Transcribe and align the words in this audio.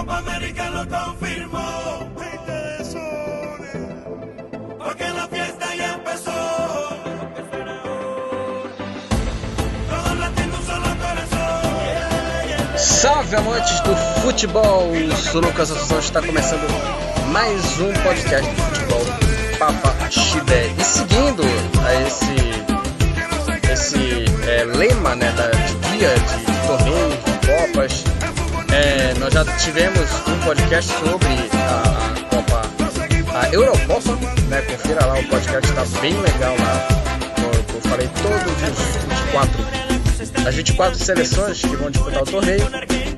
Copa 0.00 0.16
América 0.16 0.70
lo 0.70 0.88
confirmó. 0.88 2.08
Porque 4.78 5.08
la 5.10 5.28
fiesta 5.28 5.74
ya 5.74 5.92
empezó. 5.92 6.30
Salve 12.76 13.36
amantes 13.36 13.80
do 13.80 13.94
futebol! 14.22 14.94
Eu 14.94 15.14
sou 15.16 15.42
Lucas 15.42 15.70
Assunção 15.70 15.98
está 15.98 16.22
começando 16.22 16.66
mais 17.30 17.78
um 17.80 17.92
podcast 18.02 18.50
do 18.50 18.62
futebol 18.62 19.04
Papa 19.58 20.10
Chibé. 20.10 20.72
E 20.78 20.82
seguindo 20.82 21.42
a 21.84 21.94
esse, 22.06 23.70
esse 23.70 24.24
é, 24.48 24.64
lema 24.64 25.14
né, 25.14 25.30
da, 25.32 25.50
de 25.50 25.74
guia 25.88 26.14
de, 26.18 26.49
é, 28.72 29.14
nós 29.18 29.32
já 29.32 29.44
tivemos 29.56 30.10
um 30.26 30.38
podcast 30.44 30.92
sobre 30.92 31.28
a, 31.54 32.34
Copa, 32.34 32.62
a 33.34 33.48
Eurocopa, 33.52 34.16
né? 34.48 34.62
Confira 34.62 35.04
lá, 35.06 35.18
o 35.18 35.24
podcast 35.28 35.68
está 35.68 36.00
bem 36.00 36.14
legal 36.20 36.54
lá. 36.58 36.88
Eu, 37.42 37.74
eu 37.74 37.80
falei 37.82 38.08
todos 38.22 38.52
os 38.62 38.96
24 39.06 39.80
as 40.46 40.54
24 40.54 40.98
seleções 40.98 41.60
que 41.60 41.76
vão 41.76 41.90
disputar 41.90 42.22
o 42.22 42.26
torneio. 42.26 42.66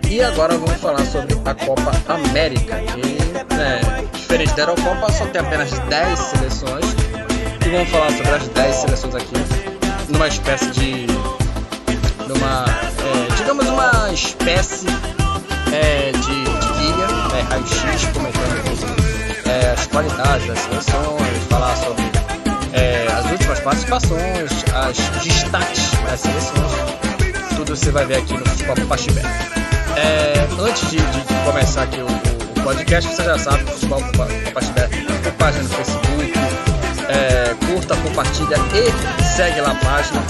E 0.09 0.23
agora 0.23 0.57
vamos 0.57 0.81
falar 0.81 1.05
sobre 1.07 1.35
a 1.45 1.55
Copa 1.55 1.93
América, 2.09 2.77
que, 2.77 3.55
né, 3.55 3.81
diferente 4.13 4.55
da 4.55 4.63
Eurocopa, 4.63 5.11
só 5.13 5.27
tem 5.27 5.41
apenas 5.41 5.71
10 5.71 6.19
seleções. 6.19 6.85
E 7.65 7.69
vamos 7.71 7.89
falar 7.89 8.11
sobre 8.11 8.31
as 8.33 8.49
10 8.49 8.77
seleções 8.77 9.15
aqui, 9.15 9.35
numa 10.09 10.29
espécie 10.29 10.71
de. 10.73 11.07
numa. 12.29 12.65
é, 12.69 13.35
digamos, 13.37 13.67
uma 13.67 14.13
espécie 14.13 14.87
é, 15.73 16.13
de, 16.13 16.21
de 16.21 16.69
guia, 16.79 17.07
né, 17.33 17.47
raio-x, 17.49 18.05
comentando 18.13 18.63
é, 19.47 19.71
as 19.73 19.87
qualidades 19.87 20.47
das 20.47 20.59
seleções, 20.59 21.45
falar 21.49 21.77
sobre 21.77 22.05
é, 22.73 23.07
as 23.13 23.31
últimas 23.31 23.61
participações, 23.61 24.65
as 24.75 24.97
destaques 25.25 25.91
das 26.05 26.21
seleções 26.21 27.03
tudo 27.65 27.77
você 27.77 27.93
vai 27.93 28.05
ver 28.05 28.17
aqui 28.17 28.35
no 28.35 28.45
Futebol 28.45 28.87
Pachibé. 28.89 29.23
É, 29.97 30.49
antes 30.61 30.91
de, 30.91 30.97
de, 30.97 31.21
de, 31.21 31.35
começar 31.45 31.83
aqui 31.83 32.01
o, 32.01 32.07
o, 32.07 32.65
podcast, 32.65 33.15
você 33.15 33.23
já 33.23 33.39
sabe, 33.39 33.63
Futebol 33.71 34.03
Pachibé 34.53 34.89
página 35.39 35.63
no 35.63 35.69
Facebook, 35.71 36.33
é, 37.09 37.55
curta, 37.67 37.97
compartilha 37.97 38.57
e 38.75 39.23
segue 39.23 39.61
lá 39.61 39.71
a 39.71 39.75
página. 39.77 40.21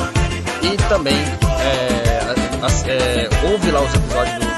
E 0.62 0.77
também 0.89 1.17
é, 1.61 2.34
é 2.91 3.51
ouve 3.51 3.71
lá 3.71 3.81
os 3.81 3.95
episódios 3.95 4.39
do, 4.39 4.52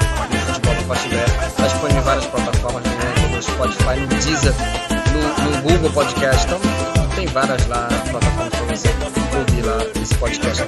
Pachibé, 0.87 1.23
está 1.47 1.63
disponível 1.63 2.01
em 2.01 2.05
várias 2.05 2.25
plataformas, 2.27 2.83
no, 2.83 3.35
no 3.35 3.41
Spotify, 3.41 3.99
no 3.99 4.07
Deezer, 4.07 4.53
no, 5.11 5.51
no 5.51 5.61
Google 5.61 5.91
Podcast, 5.91 6.45
então 6.45 6.59
tem 7.15 7.25
várias 7.27 7.65
lá 7.67 7.87
plataformas 8.09 8.49
para 8.53 8.65
você 8.65 8.89
ouvir 9.37 9.61
lá 9.65 9.77
esse 10.01 10.15
podcast 10.15 10.63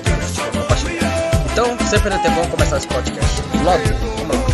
Pachibé. 0.68 1.00
Então, 1.52 1.78
sempre 1.88 2.14
é 2.14 2.30
bom 2.32 2.48
começar 2.50 2.78
esse 2.78 2.88
podcast. 2.88 3.42
Logo, 3.64 3.84
vamos 4.18 4.38
lá. 4.38 4.47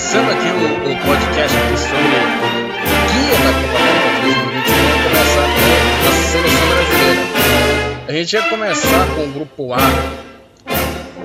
Começando 0.00 0.30
aqui 0.30 0.48
o, 0.48 0.92
o 0.92 0.96
podcast 1.04 1.58
sobre 1.76 2.00
o 2.00 2.48
guia 3.12 3.36
da 3.36 3.52
Copa 3.52 3.76
América 3.76 4.08
2021, 4.22 4.74
vamos 4.88 5.02
começar 5.04 5.44
com 5.44 6.08
a 6.08 6.12
seleção 6.24 6.66
brasileira. 6.68 7.22
A 8.08 8.12
gente 8.12 8.32
ia 8.32 8.42
começar 8.48 9.06
com 9.14 9.24
o 9.24 9.28
grupo 9.28 9.74
A, 9.74 9.78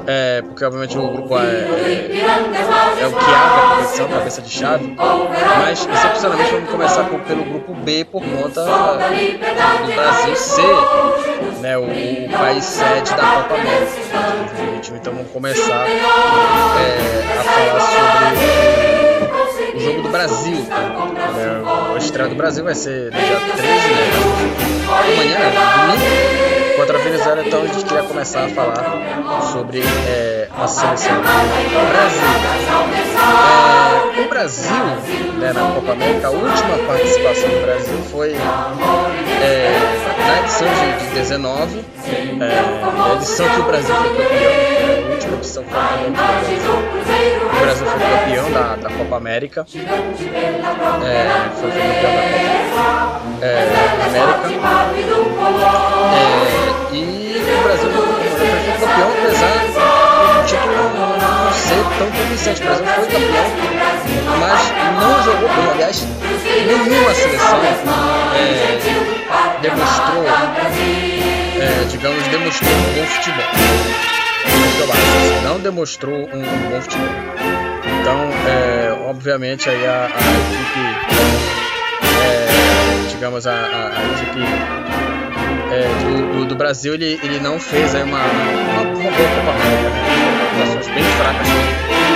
é, 0.07 0.41
porque 0.41 0.63
obviamente 0.63 0.97
o 0.97 1.07
grupo 1.07 1.37
é, 1.37 1.41
é, 1.41 3.01
é, 3.01 3.07
o 3.07 3.11
que 3.11 3.25
abre 3.25 3.61
a 3.61 3.69
competição, 3.69 4.07
cabeça 4.07 4.41
de 4.41 4.49
chave, 4.49 4.95
mas 5.59 5.87
excepcionalmente 5.91 6.51
vamos 6.51 6.69
começar 6.69 7.03
com, 7.05 7.19
pelo 7.19 7.43
grupo 7.43 7.73
B 7.73 8.05
por 8.05 8.21
conta 8.21 8.63
do 8.63 9.93
Brasil 9.95 10.35
ser 10.35 10.75
né, 11.61 11.77
o, 11.77 11.87
país 12.37 12.63
sede 12.63 13.09
da 13.15 13.23
Copa 13.23 13.55
América 13.55 14.01
de 14.49 14.57
2021. 14.57 14.95
Então 14.97 15.13
vamos 15.13 15.31
começar 15.31 15.87
é, 15.87 17.23
a 17.39 17.43
falar 17.43 17.79
sobre 19.63 19.77
o 19.77 19.79
jogo 19.79 20.01
do 20.03 20.09
Brasil. 20.09 20.57
Né, 20.57 21.63
a 21.95 21.97
estreia 21.97 22.29
do 22.29 22.35
Brasil 22.35 22.63
vai 22.63 22.75
ser 22.75 23.09
dia 23.11 23.39
13, 23.57 23.65
né, 23.65 24.11
amanhã, 24.87 25.39
domingo 25.87 26.44
contra 26.75 26.97
a 26.97 27.01
Venezuela, 27.01 27.41
então 27.45 27.61
a 27.61 27.67
gente 27.67 27.85
queria 27.85 28.03
começar 28.03 28.45
a 28.45 28.49
falar 28.49 29.41
sobre 29.51 29.81
é, 30.07 30.47
a 30.51 30.67
seleção 30.67 31.15
do 31.15 31.21
Brasil. 31.21 32.21
É, 34.17 34.21
o 34.21 34.29
Brasil, 34.29 34.85
né, 35.39 35.53
na 35.53 35.71
Copa 35.73 35.93
América, 35.93 36.27
a 36.27 36.31
última 36.31 36.77
participação 36.85 37.49
do 37.49 37.61
Brasil 37.61 37.97
foi 38.11 38.33
é, 38.33 39.79
na 40.27 40.39
edição 40.41 40.67
de, 40.67 41.05
de 41.05 41.13
19, 41.15 41.79
é, 41.79 42.59
a 43.01 43.15
edição 43.15 43.49
que 43.49 43.59
o 43.59 43.63
Brasil 43.63 43.95
foi 43.95 44.09
campeão, 44.09 44.51
a 45.07 45.11
última 45.11 45.35
edição 45.37 45.63
que 45.63 45.69
o 45.69 47.59
Brasil 47.61 47.87
foi 47.87 47.99
campeão 47.99 48.51
da, 48.51 48.75
da 48.75 48.89
Copa 48.89 49.15
América, 49.15 49.65
foi 49.65 49.81
campeão 49.81 50.61
da 50.61 50.69
Copa 50.75 50.95
América. 50.95 51.35
É, 56.21 56.64
o 57.53 57.63
Brasil 57.63 57.89
foi 57.91 58.05
campeão, 58.79 59.09
apesar 59.17 59.57
do 59.65 60.45
título 60.45 60.83
não 61.19 61.53
ser 61.53 61.83
tão 61.97 62.09
convincente. 62.11 62.61
O 62.61 62.65
Brasil 62.65 62.85
foi 62.85 63.05
campeão, 63.05 63.47
mas 64.39 64.61
não 64.99 65.23
jogou 65.23 65.49
bem. 65.49 65.71
Aliás, 65.73 65.97
nenhuma 66.67 67.13
seleção 67.13 67.59
é, 67.63 68.79
demonstrou, 69.61 70.23
é, 71.61 71.85
digamos, 71.89 72.27
demonstrou 72.27 72.71
um 72.71 72.93
bom 72.93 73.05
futebol. 73.05 73.45
Não 75.43 75.59
demonstrou 75.59 76.15
um, 76.15 76.39
um 76.39 76.69
bom 76.69 76.81
futebol. 76.81 77.07
Então, 78.01 78.29
é, 78.47 78.91
obviamente, 79.07 79.69
aí 79.69 79.85
a, 79.85 80.05
a 80.05 80.07
equipe, 80.07 80.79
é, 82.23 83.09
digamos, 83.09 83.47
a, 83.47 83.51
a, 83.51 83.55
a 83.55 84.03
equipe 84.13 85.04
é, 85.75 85.87
do, 86.37 86.45
do, 86.45 86.55
Brasil 86.55 86.93
ele, 86.93 87.19
ele 87.21 87.39
não 87.39 87.59
fez 87.59 87.93
aí 87.93 88.03
uma, 88.03 88.19
uma, 88.19 88.81
uma 88.81 88.93
boa 88.93 89.11
Copa 89.11 89.51
América, 89.51 89.89
né? 89.89 90.15
bem 90.93 91.03
fracas 91.03 91.47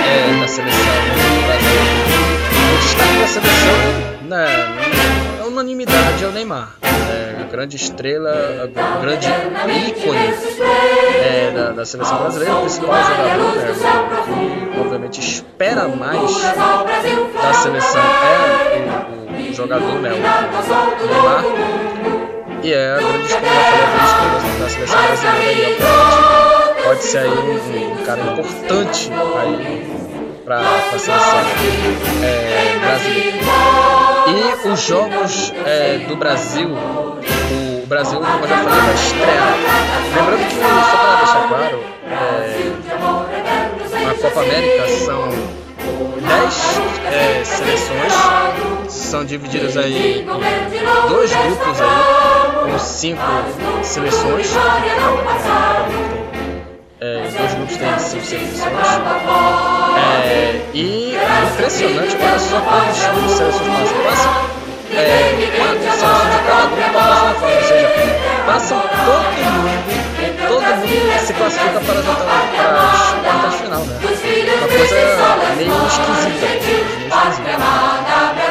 é, 0.06 0.40
da 0.40 0.48
seleção 0.48 0.84
brasileira. 1.44 1.90
O 2.72 2.78
destaque 2.80 3.18
da 3.18 3.26
seleção, 3.26 3.76
né, 4.22 4.46
a 5.42 5.46
unanimidade 5.46 6.24
é 6.24 6.26
o 6.26 6.32
Neymar, 6.32 6.70
é, 6.82 7.50
grande 7.50 7.76
estrela, 7.76 8.70
grande 9.02 9.28
ícone 9.88 10.34
é, 11.22 11.50
da, 11.50 11.72
da, 11.72 11.84
seleção 11.84 12.18
brasileira, 12.18 12.54
o 12.54 12.60
principal 12.62 13.04
jogador, 13.04 13.56
né, 13.56 13.74
que 14.72 14.80
obviamente 14.80 15.20
espera 15.20 15.86
mais 15.88 16.32
da 17.34 17.52
seleção 17.52 18.02
é 18.02 19.46
o, 19.46 19.50
o 19.50 19.54
jogador, 19.54 20.00
né, 20.00 20.10
o 20.10 21.06
Neymar 21.06 21.89
e 22.62 22.72
é 22.72 22.92
a 22.92 22.96
grande 22.96 23.26
estrela 23.26 24.40
da 24.58 24.68
seleção 24.68 25.02
brasileira 25.02 25.52
e 25.52 25.76
obviamente 25.82 26.84
pode 26.84 27.02
ser 27.02 27.18
aí 27.18 27.28
um, 27.28 27.92
um 27.92 28.04
cara 28.04 28.20
importante 28.20 29.10
para 30.44 30.60
a 30.60 30.98
seleção 30.98 31.14
é, 32.22 32.78
brasileira. 32.80 33.38
E 34.26 34.68
os 34.68 34.80
jogos 34.80 35.52
é, 35.64 35.98
do 36.08 36.16
Brasil, 36.16 36.70
o 36.70 37.86
Brasil, 37.86 38.18
como 38.18 38.44
eu 38.44 38.48
já 38.48 38.56
falei, 38.56 38.80
vai 38.80 38.94
estrear. 38.94 39.54
Lembrando 40.16 40.46
que, 40.48 40.54
só 40.54 40.96
para 40.96 41.16
deixar 41.16 41.48
claro, 41.48 41.82
é, 42.06 42.72
a 44.10 44.14
Copa 44.14 44.40
América 44.40 44.88
são 44.88 45.28
10 46.20 46.80
é, 47.12 47.44
seleções, 47.44 48.12
são 48.88 49.24
divididas 49.24 49.76
aí 49.76 50.20
em 50.20 50.26
dois 51.08 51.32
grupos 51.32 51.80
aí, 51.80 52.39
com 52.70 52.78
cinco 52.78 53.22
seleções. 53.82 54.54
É, 57.00 57.28
dois 57.36 57.54
grupos 57.54 57.76
têm 57.76 57.98
cinco 57.98 58.24
seleções. 58.24 58.62
É, 59.96 60.60
e 60.74 61.16
é 61.16 61.52
impressionante, 61.52 62.16
olha 62.20 62.38
só 62.38 62.60
quantas 62.60 62.96
seleções 62.96 63.92
passam. 64.04 64.60
Passam 64.90 64.98
é, 64.98 65.04
seleções 65.80 66.30
de 66.30 66.38
cada 66.46 66.66
grupo 66.66 66.92
passam 66.92 67.48
ou 67.48 67.62
seja, 67.62 67.88
passam 68.44 68.80
todo 68.80 69.30
mundo, 69.46 69.90
todo 70.48 70.66
mundo 70.76 71.26
se 71.26 71.32
classifica 71.32 71.80
para, 71.80 72.00
a 72.00 73.48
as 73.48 73.54
final, 73.54 73.84
né? 73.84 73.98
Uma 74.58 74.68
coisa 74.68 74.94
meio 75.56 75.86
esquisita. 75.86 76.46
Meio 76.46 76.82
esquisita. 76.86 77.30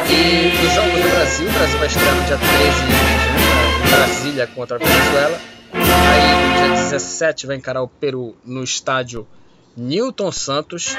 E 0.08 0.66
os 0.66 0.72
jogos 0.72 0.92
do 0.92 1.08
Brasil, 1.10 1.48
o 1.48 1.52
Brasil 1.52 1.78
vai 1.78 1.86
estrear 1.86 2.14
no 2.14 2.22
dia 2.22 2.38
13 2.38 2.50
de 2.50 2.92
junho, 2.92 3.59
Brasília 3.90 4.46
contra 4.46 4.76
a 4.76 4.78
Venezuela. 4.78 5.40
Aí 5.72 6.48
no 6.48 6.56
dia 6.56 6.68
17 6.82 7.46
vai 7.46 7.56
encarar 7.56 7.82
o 7.82 7.88
Peru 7.88 8.36
no 8.44 8.62
estádio 8.62 9.26
Newton 9.76 10.32
Santos. 10.32 10.96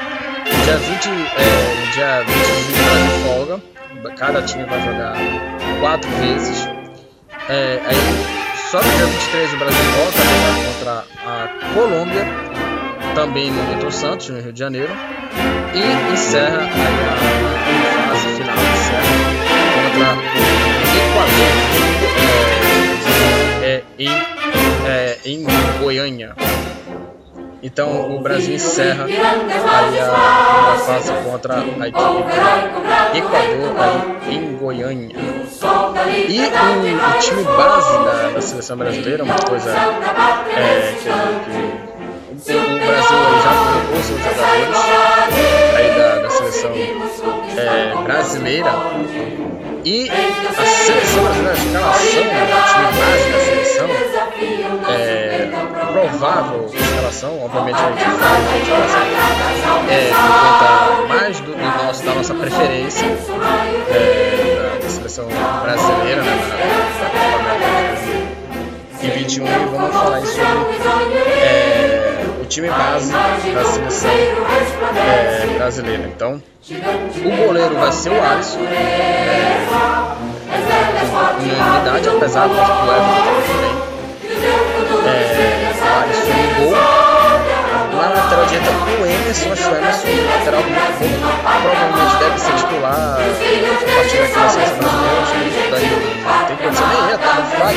Dia 0.66 0.78
20, 0.78 1.10
é, 1.10 1.92
dia 1.94 2.24
20 2.24 2.38
de 2.38 3.24
folga. 3.24 3.62
Cada 4.18 4.42
time 4.42 4.64
vai 4.66 4.82
jogar 4.84 5.16
quatro 5.80 6.10
vezes. 6.12 6.68
É, 7.50 7.82
aí 7.86 8.42
só 8.70 8.78
no 8.78 8.90
dia 8.90 9.06
23 9.06 9.54
o 9.54 9.58
Brasil 9.58 9.84
volta 9.92 10.22
a 10.22 10.24
jogar 10.24 10.56
contra 10.66 11.06
a 11.26 11.74
Colômbia, 11.74 12.26
também 13.16 13.52
no 13.52 13.64
Newton 13.64 13.92
Santos, 13.92 14.30
no 14.30 14.40
Rio 14.40 14.54
de 14.54 14.60
Janeiro. 14.60 14.94
E 15.74 16.14
encerra 16.14 16.60
a, 16.60 18.12
a 18.12 18.16
fase 18.16 18.28
final, 18.38 18.56
encerra 18.56 19.04
contra 19.76 20.14
o 20.16 20.42
Equador 21.12 21.72
é, 22.18 22.51
é, 23.98 24.04
em, 24.04 24.10
é, 24.88 25.18
em 25.26 25.46
Goiânia. 25.80 26.36
Então 27.64 28.16
o 28.16 28.20
Brasil 28.20 28.56
encerra 28.56 29.06
aí 29.06 29.20
a, 30.00 30.74
a 30.74 30.78
fase 30.80 31.14
contra 31.24 31.58
a 31.58 31.88
equipe 31.88 32.02
do 32.02 33.18
Equador 33.18 33.76
aí 33.80 34.36
em 34.36 34.58
Goiânia. 34.58 35.16
E 36.28 36.40
o, 36.40 36.44
o 36.44 37.20
time 37.20 37.44
base 37.44 37.98
da, 38.04 38.30
da, 38.34 38.42
seleção 38.42 38.78
brasileira, 38.78 39.24
uma 39.24 39.36
coisa 39.36 39.72
é, 40.56 40.96
que, 40.98 41.10
que 42.44 42.52
o, 42.52 42.58
o 42.58 42.80
Brasil 42.80 43.18
já 43.44 43.54
colocou 43.54 44.04
seus 44.04 44.20
jogadores 44.20 44.78
aí 45.78 45.90
da, 45.98 46.16
da 46.16 46.30
seleção 46.32 46.72
é, 47.58 47.96
brasileira. 48.04 48.72
E 49.84 50.10
a 50.10 50.14
seleção 50.64 51.24
brasileira, 51.24 51.48
a 51.48 51.54
escalação, 51.54 52.24
né, 52.24 52.46
time 52.68 52.86
base 53.00 53.32
da 53.32 53.40
seleção, 53.40 53.90
é 54.90 55.50
provável 55.92 56.70
escalação, 56.74 57.44
obviamente 57.44 57.78
a 57.78 57.90
gente 57.90 58.04
escalação 58.62 59.02
é, 59.90 60.12
mais 61.08 61.40
do, 61.40 61.52
do 61.52 61.58
nosso, 61.58 62.06
da 62.06 62.14
nossa 62.14 62.36
preferência 62.36 63.08
é, 63.90 64.56
da, 64.56 64.78
da, 64.84 64.90
seleção 64.90 65.26
brasileira, 65.64 66.22
né, 66.22 66.38
na, 69.02 69.04
na, 69.04 69.10
21 69.10 69.46
e 69.46 69.48
vamos 69.72 69.96
falar 69.96 70.24
sobre 70.26 70.78
é, 71.42 72.01
time 72.52 72.68
base 72.68 73.14
da 73.14 73.64
seleção 73.64 74.12
é, 74.12 75.48
brasileira. 75.58 76.04
Então, 76.14 76.44
o 76.70 77.46
goleiro 77.48 77.76
vai 77.76 77.92
ser 77.94 78.10
o 78.10 78.22
Alisson. 78.22 78.60
É, 78.60 79.58
unanimidade, 81.40 82.10
apesar 82.10 82.48
do 82.50 82.54
Everton 82.54 82.86
também. 82.86 83.72
É, 85.08 85.72
o 85.72 85.84
Alisson 86.04 86.34
no 86.60 86.66
gol. 86.66 86.76
Na 87.92 88.10
lateral 88.10 88.46
direita, 88.46 88.70
o 88.70 89.06
Emerson, 89.06 89.52
acho 89.54 89.70
o 89.70 89.76
Emerson 89.76 90.08
lateral 90.30 90.62
muito 90.62 91.00
bom. 91.00 91.12
Provavelmente 91.62 92.16
deve 92.20 92.38
ser 92.38 92.54
titular 92.56 92.94
a 92.94 93.24
partir 93.96 94.18
daquela 94.18 94.50
seleção 94.50 94.76
brasileira. 94.78 95.22
Acho 95.22 95.32
que 95.32 95.40
daí 95.72 95.88
não 96.26 96.46
tem 96.48 96.58
condição 96.58 96.88
nem 96.88 97.00
ia, 97.12 97.18
tá 97.18 97.34
no 97.36 97.46
fraco. 97.46 97.76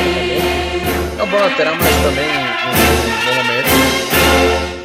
É 1.17 1.23
um 1.23 1.26
bom 1.26 1.38
lateral, 1.38 1.75
mas 1.76 1.94
também 2.03 2.26
um 2.26 2.73
bom 3.25 3.35
momento. 3.35 3.94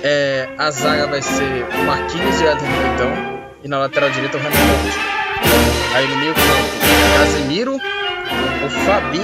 É, 0.02 0.48
a 0.58 0.72
zaga 0.72 1.08
vai 1.08 1.22
ser 1.22 1.66
o 1.66 1.84
Marquinhos 1.86 2.40
e 2.40 2.44
o 2.44 2.48
Eder 2.48 2.70
Militão. 2.70 3.40
E 3.64 3.68
na 3.68 3.80
lateral 3.80 4.10
direita 4.10 4.38
o 4.38 4.40
Renato. 4.40 4.60
Aí 5.94 6.08
no 6.08 6.16
meio 6.18 6.34
campo, 6.34 7.18
Casemiro, 7.18 7.76
o 7.76 8.70
Fabinho 8.86 9.24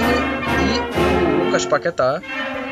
e 0.60 1.40
o 1.40 1.44
Lucas 1.44 1.64
Paquetá. 1.64 2.20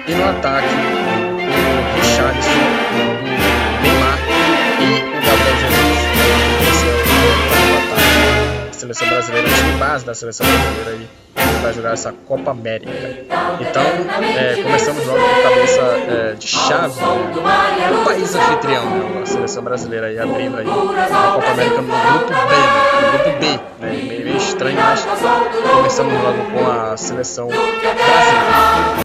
E 0.06 0.12
no 0.12 0.28
ataque, 0.28 0.68
o 0.68 1.96
Richardson, 1.96 2.50
o 2.50 3.82
Neymar 3.82 4.18
e 4.80 5.00
o 5.00 5.20
Gabriel 5.24 5.56
Jesus. 5.60 5.98
Esse 6.68 6.86
é 6.86 6.92
o 7.72 7.92
ataque 7.92 8.66
da 8.66 8.72
seleção 8.72 9.08
brasileira, 9.08 9.48
o 9.48 9.54
time 9.54 9.72
base 9.78 10.04
da 10.04 10.14
seleção 10.14 10.46
brasileira 10.46 10.90
aí 10.90 11.24
vai 11.62 11.72
jogar 11.72 11.92
essa 11.92 12.12
Copa 12.26 12.50
América. 12.50 12.90
Então, 13.60 13.82
é, 14.36 14.62
começamos 14.62 15.06
logo 15.06 15.18
com 15.18 15.42
cabeça 15.42 15.80
é, 15.80 16.34
de 16.34 16.46
chave 16.46 17.00
né? 17.00 18.00
o 18.00 18.04
país 18.04 18.34
anfitrião, 18.34 18.84
né? 18.84 19.22
a 19.22 19.26
seleção 19.26 19.62
brasileira 19.62 20.06
aí 20.06 20.18
abrindo 20.18 20.58
aí 20.58 20.66
a 20.66 21.32
Copa 21.34 21.50
América 21.50 21.82
no 21.82 21.88
grupo 21.88 22.28
B, 22.28 22.54
né? 22.54 23.00
no 23.00 23.12
grupo 23.12 23.38
B, 23.38 23.46
né? 23.80 23.92
meio, 23.92 24.24
meio 24.24 24.36
estranho, 24.36 24.76
mas 24.76 25.06
começamos 25.74 26.12
logo 26.22 26.50
com 26.50 26.70
a 26.70 26.96
seleção 26.96 27.48
brasileira. 27.48 29.03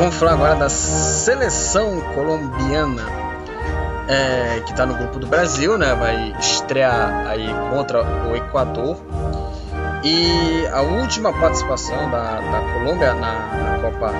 Vamos 0.00 0.14
falar 0.14 0.32
agora 0.32 0.54
da 0.54 0.70
seleção 0.70 2.00
colombiana 2.14 3.02
é, 4.08 4.60
que 4.64 4.72
está 4.72 4.86
no 4.86 4.94
grupo 4.94 5.18
do 5.18 5.26
Brasil, 5.26 5.76
né? 5.76 5.94
Vai 5.94 6.34
estrear 6.40 7.26
aí 7.28 7.54
contra 7.68 8.02
o 8.02 8.34
Equador. 8.34 8.96
E 10.02 10.66
a 10.72 10.80
última 10.80 11.30
participação 11.34 12.10
da, 12.10 12.40
da 12.40 12.60
Colômbia 12.72 13.12
na, 13.12 13.32
na 13.56 13.78
Copa 13.82 14.10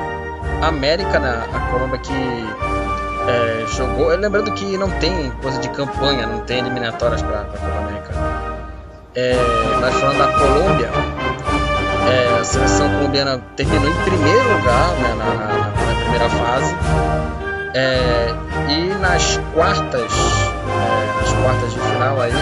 América, 0.61 1.19
né? 1.19 1.49
a 1.51 1.61
Colômbia 1.73 1.99
que 1.99 2.13
é, 2.13 3.67
jogou. 3.69 4.09
Lembrando 4.09 4.53
que 4.53 4.77
não 4.77 4.91
tem 4.99 5.31
coisa 5.43 5.59
de 5.61 5.71
campanha, 5.71 6.27
não 6.27 6.41
tem 6.41 6.59
eliminatórias 6.59 7.23
para 7.23 7.41
a 7.41 7.45
Copa 7.45 7.79
América. 7.79 8.13
É, 9.15 9.35
mas 9.81 9.95
falando 9.95 10.19
da 10.19 10.39
Colômbia, 10.39 10.91
é, 12.09 12.41
a 12.41 12.45
seleção 12.45 12.89
colombiana 12.91 13.39
terminou 13.57 13.89
em 13.89 14.03
primeiro 14.03 14.57
lugar 14.57 14.91
né, 14.95 15.15
na, 15.15 15.35
na, 15.35 15.59
na, 15.69 16.01
primeira 16.01 16.29
fase. 16.29 16.75
É, 17.75 18.35
e 18.69 18.95
nas 18.99 19.39
quartas, 19.55 20.13
é, 20.13 21.21
nas 21.21 21.33
quartas 21.43 21.73
de 21.73 21.81
final 21.81 22.21
aí, 22.21 22.33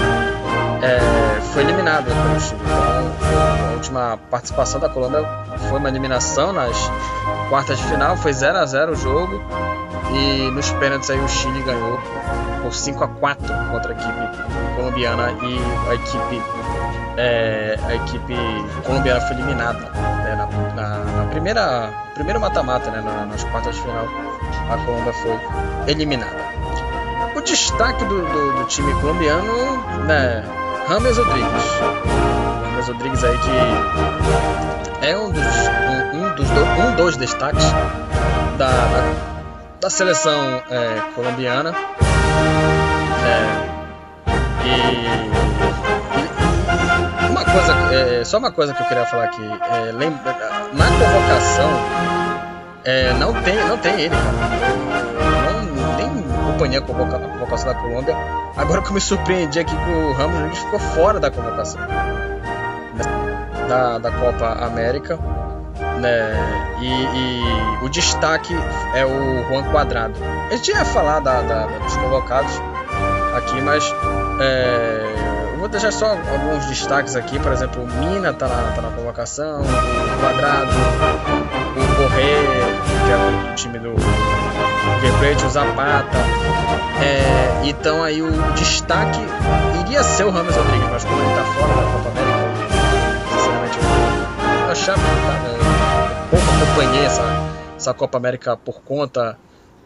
é, 0.82 1.40
foi 1.52 1.62
eliminado 1.62 2.06
pelo 2.06 2.40
Chile. 2.40 2.60
Então, 2.64 3.68
a 3.68 3.72
última 3.74 4.18
participação 4.30 4.80
da 4.80 4.88
Colômbia 4.88 5.24
foi 5.68 5.78
uma 5.78 5.88
eliminação 5.88 6.52
nas 6.52 6.90
quartas 7.48 7.78
de 7.78 7.84
final, 7.84 8.16
foi 8.16 8.32
0 8.32 8.58
a 8.58 8.66
0 8.66 8.92
o 8.92 8.96
jogo. 8.96 9.40
E 10.10 10.50
nos 10.52 10.70
pênaltis 10.72 11.10
aí 11.10 11.20
o 11.20 11.28
Chile 11.28 11.62
ganhou 11.62 11.98
por 12.62 12.72
5 12.72 13.04
a 13.04 13.08
4 13.08 13.46
contra 13.70 13.92
a 13.92 13.96
equipe 13.96 14.76
colombiana 14.76 15.32
e 15.42 15.90
a 15.90 15.94
equipe 15.94 16.42
é, 17.18 17.76
a 17.84 17.94
equipe 17.96 18.34
colombiana 18.86 19.20
foi 19.22 19.36
eliminada 19.36 19.80
né, 19.90 20.36
na, 20.36 20.46
na, 20.74 20.98
na, 20.98 21.24
primeira 21.26 21.92
primeiro 22.14 22.40
mata-mata, 22.40 22.92
né, 22.92 23.00
na, 23.00 23.26
nas 23.26 23.42
quartas 23.44 23.74
de 23.74 23.82
final, 23.82 24.06
a 24.70 24.76
Colômbia 24.84 25.12
foi 25.12 25.38
eliminada. 25.88 26.38
O 27.34 27.40
destaque 27.40 28.04
do, 28.04 28.22
do, 28.22 28.52
do 28.58 28.64
time 28.66 28.92
colombiano, 29.00 29.52
né, 30.06 30.44
Rames 30.86 31.18
Rodrigues. 31.18 31.64
Rames 32.64 32.86
Rodrigues 32.86 33.24
aí 33.24 33.36
que 33.38 35.06
é 35.06 35.18
um 35.18 35.30
dos, 35.32 35.44
um, 35.44 36.18
um 36.18 36.34
dos, 36.36 36.48
do, 36.48 36.64
um 36.64 36.96
dos 36.96 37.16
destaques 37.16 37.64
da, 38.56 38.68
da, 38.68 39.14
da 39.80 39.90
seleção 39.90 40.62
é, 40.70 41.00
colombiana. 41.16 41.74
É, 43.24 43.68
e 44.64 45.37
coisa, 47.58 47.94
é, 47.94 48.24
só 48.24 48.38
uma 48.38 48.52
coisa 48.52 48.74
que 48.74 48.82
eu 48.82 48.86
queria 48.86 49.06
falar 49.06 49.24
aqui. 49.24 49.42
É, 49.42 49.92
lembra, 49.92 50.36
na 50.72 50.86
convocação, 50.86 51.70
é, 52.84 53.12
não, 53.14 53.32
tem, 53.42 53.56
não 53.66 53.76
tem 53.78 54.00
ele, 54.00 54.14
cara. 54.14 55.52
Não, 55.52 55.96
nem 55.96 56.48
acompanhei 56.48 56.78
a, 56.78 56.82
convoca, 56.82 57.16
a 57.16 57.20
convocação 57.20 57.72
da 57.72 57.74
Colômbia. 57.74 58.16
Agora 58.56 58.82
que 58.82 58.88
eu 58.88 58.94
me 58.94 59.00
surpreendi 59.00 59.58
aqui 59.58 59.76
que 59.76 59.90
o 59.90 60.12
Ramos 60.12 60.34
Rodrigues 60.36 60.58
ficou 60.58 60.78
fora 60.78 61.20
da 61.20 61.30
convocação 61.30 61.80
da, 63.68 63.98
da 63.98 64.10
Copa 64.10 64.64
América. 64.64 65.18
Né? 66.00 66.32
E, 66.80 66.86
e, 66.86 67.84
o 67.84 67.88
destaque 67.88 68.54
é 68.94 69.04
o 69.04 69.48
Juan 69.48 69.64
Quadrado. 69.70 70.14
A 70.48 70.56
gente 70.56 70.70
ia 70.70 70.84
falar 70.84 71.20
da, 71.20 71.42
da, 71.42 71.66
dos 71.66 71.96
convocados 71.96 72.52
aqui, 73.36 73.60
mas 73.60 73.84
é, 74.40 75.27
vou 75.58 75.68
deixar 75.68 75.92
só 75.92 76.10
alguns 76.10 76.66
destaques 76.66 77.16
aqui, 77.16 77.38
por 77.40 77.52
exemplo, 77.52 77.82
o 77.82 77.86
Mina 77.86 78.32
tá 78.32 78.48
na, 78.48 78.72
tá 78.72 78.82
na 78.82 78.90
convocação, 78.90 79.62
o 79.62 80.20
Quadrado, 80.20 80.70
o 81.76 81.96
Corrêa, 81.96 82.38
que 83.04 83.12
é 83.12 83.50
do 83.50 83.54
time 83.54 83.78
do 83.78 83.94
River 85.00 85.44
o 85.44 85.50
Zapata. 85.50 86.18
É, 87.02 87.68
então 87.68 88.02
aí 88.02 88.22
o 88.22 88.30
destaque 88.54 89.20
iria 89.84 90.02
ser 90.02 90.24
o 90.24 90.30
Rames 90.30 90.54
Rodrigues, 90.54 90.88
mas 90.90 91.04
como 91.04 91.20
ele 91.20 91.34
tá 91.34 91.44
fora 91.44 91.74
da 91.74 91.92
Copa 91.92 92.08
América, 92.08 92.68
sinceramente 93.36 93.78
eu 93.78 94.70
achava, 94.70 95.02
cara, 95.02 96.28
pouco 96.30 96.46
acompanhei 96.62 97.04
essa, 97.04 97.22
essa 97.76 97.94
Copa 97.94 98.18
América 98.18 98.56
por 98.56 98.80
conta 98.82 99.38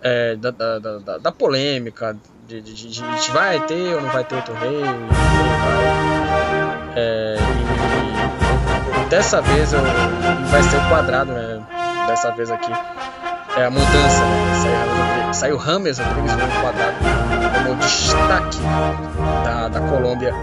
é, 0.02 0.36
da, 0.36 0.50
da, 0.50 0.78
da, 0.78 1.18
da, 1.18 1.32
polêmica 1.32 2.16
de, 2.46 2.60
de, 2.60 2.74
de, 2.74 2.88
de, 2.88 3.30
vai 3.30 3.60
ter 3.60 3.94
ou 3.94 4.00
não 4.00 4.10
vai 4.10 4.24
ter 4.24 4.36
o 4.36 4.42
torneio 4.42 4.84
e, 4.84 4.88
é, 6.96 7.36
e 9.06 9.08
dessa 9.08 9.40
vez 9.40 9.72
eu, 9.72 9.80
vai 10.50 10.62
ser 10.62 10.76
o 10.76 10.88
quadrado, 10.88 11.32
né? 11.32 11.62
Dessa 12.06 12.32
vez 12.32 12.50
aqui 12.50 12.72
é 13.56 13.64
a 13.64 13.70
mudança, 13.70 14.24
né? 14.24 15.32
Saiu 15.32 15.56
Rames 15.56 15.98
Rodrigues 15.98 16.32
no 16.32 16.60
quadrado 16.60 16.96
como 17.64 17.76
destaque 17.76 18.58
da, 19.44 19.68
da 19.68 19.80
Colômbia 19.80 20.34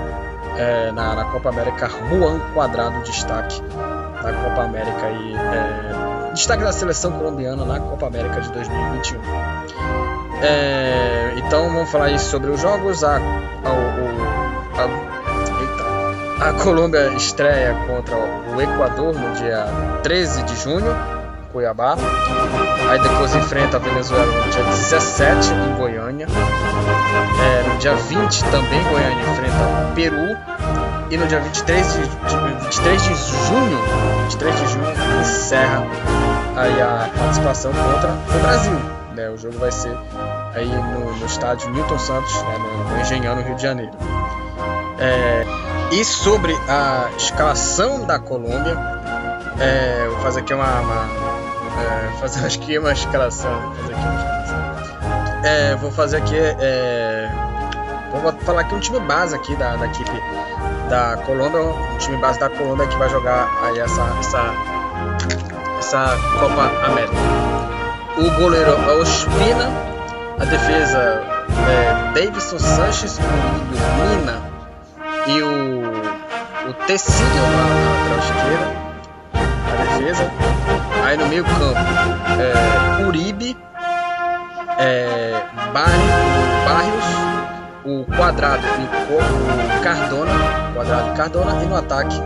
é, 0.57 0.91
na, 0.91 1.15
na, 1.15 1.25
Copa 1.25 1.49
América. 1.49 1.89
Juan 2.09 2.39
Quadrado, 2.53 3.01
destaque 3.03 3.61
da 3.61 4.33
Copa 4.33 4.63
América 4.63 5.09
e 5.09 5.35
é, 5.35 6.31
destaque 6.33 6.63
da 6.63 6.71
seleção 6.71 7.11
colombiana 7.11 7.65
na 7.65 7.79
Copa 7.79 8.07
América 8.07 8.41
de 8.41 8.51
2021. 8.51 10.08
É, 10.41 11.33
então 11.37 11.69
vamos 11.69 11.89
falar 11.89 12.05
aí 12.05 12.19
sobre 12.19 12.49
os 12.49 12.61
jogos. 12.61 13.03
A, 13.03 13.17
a, 13.17 13.21
a, 16.41 16.49
a 16.49 16.53
Colômbia 16.53 17.09
estreia 17.15 17.75
contra 17.87 18.15
o 18.15 18.61
Equador 18.61 19.13
no 19.13 19.33
dia 19.35 19.65
13 20.03 20.43
de 20.43 20.55
junho 20.55 20.95
Cuiabá. 21.51 21.95
Aí 22.89 22.99
depois 22.99 23.35
enfrenta 23.35 23.77
a 23.77 23.79
Venezuela 23.79 24.25
no 24.25 24.51
dia 24.51 24.63
17 24.63 25.53
em 25.53 25.75
Goiânia. 25.75 26.27
É, 26.27 27.67
no 27.67 27.77
dia 27.77 27.95
20 27.95 28.43
também 28.45 28.83
Goiânia 28.83 29.23
enfrenta 29.31 29.57
o 29.89 29.95
Peru. 29.95 30.37
E 31.11 31.17
no 31.17 31.25
dia 31.27 31.39
23 31.39 31.93
de, 31.93 32.01
de, 32.01 32.37
23 32.65 33.03
de 33.03 33.15
junho, 33.15 33.79
23 34.25 34.55
de 34.59 34.67
junho 34.67 35.21
encerra 35.21 35.83
aí 36.55 36.81
a 36.81 37.09
participação 37.17 37.71
contra 37.71 38.11
o 38.11 38.39
Brasil. 38.41 38.98
Né? 39.19 39.29
O 39.29 39.37
jogo 39.37 39.57
vai 39.59 39.71
ser 39.71 39.95
aí 40.55 40.65
no, 40.65 41.13
no 41.13 41.25
estádio 41.25 41.69
Newton 41.71 41.99
Santos, 41.99 42.33
né? 42.41 42.57
no, 42.57 42.95
no 42.95 43.01
Engenhão, 43.01 43.35
no 43.35 43.41
Rio 43.41 43.55
de 43.55 43.61
Janeiro. 43.61 43.91
É, 44.97 45.45
e 45.91 46.05
sobre 46.05 46.53
a 46.67 47.09
escalação 47.17 48.05
da 48.05 48.17
Colômbia, 48.17 48.77
é, 49.59 50.07
vou 50.07 50.19
fazer 50.19 50.39
aqui 50.39 50.53
uma, 50.53 50.79
uma 50.79 51.05
é, 51.81 52.17
fazer 52.19 52.43
acho 52.47 52.59
que 52.59 52.79
uma 52.79 52.93
escalação. 52.93 53.73
Fazer 53.75 53.93
aqui 53.93 54.05
uma 54.05 54.15
escalação. 54.15 55.43
É, 55.43 55.75
vou 55.75 55.91
fazer 55.91 56.17
aqui. 56.17 56.37
É, 56.37 57.29
vou 58.11 58.31
falar 58.41 58.61
aqui 58.61 58.75
um 58.75 58.79
time 58.79 58.99
base 59.01 59.35
aqui 59.35 59.55
da, 59.57 59.75
da 59.75 59.85
equipe 59.85 60.11
da 60.89 61.17
Colômbia, 61.25 61.61
um 61.61 61.97
time 61.97 62.17
base 62.17 62.39
da 62.39 62.49
Colômbia 62.49 62.87
que 62.87 62.95
vai 62.95 63.09
jogar 63.09 63.49
aí 63.63 63.79
essa, 63.79 64.01
essa, 64.19 64.53
essa 65.77 66.17
Copa 66.39 66.85
América. 66.85 67.58
O 68.19 68.31
goleiro 68.39 68.71
é 68.71 68.93
Ospina, 68.95 69.69
a 70.39 70.45
defesa 70.45 71.23
é 71.69 72.11
Davidson 72.13 72.59
Sanches, 72.59 73.17
o 73.17 74.17
Mina 74.17 74.41
e 75.25 75.41
o, 75.41 76.69
o 76.69 76.73
Tecílio 76.85 77.29
na 77.33 77.63
lateral 77.95 78.19
esquerda 78.19 78.89
defesa. 79.99 80.31
Aí 81.05 81.17
no 81.17 81.27
meio 81.27 81.43
campo, 81.43 81.79
é, 82.39 83.05
Uribe, 83.05 83.57
é, 84.77 85.41
Barrios, 85.73 87.05
o 87.85 88.05
Quadrado 88.15 88.63
e 88.63 89.77
o 89.77 89.81
Cardona, 89.81 90.31
Quadrado 90.73 91.09
e 91.09 91.15
Cardona, 91.15 91.63
e 91.63 91.65
no 91.65 91.75
ataque 91.75 92.21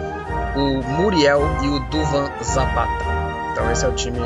o 0.55 0.83
Muriel 0.83 1.41
e 1.61 1.67
o 1.67 1.79
Duvan 1.89 2.29
Zapata. 2.43 2.91
Então 3.51 3.71
esse 3.71 3.85
é 3.85 3.87
o 3.87 3.93
time 3.93 4.19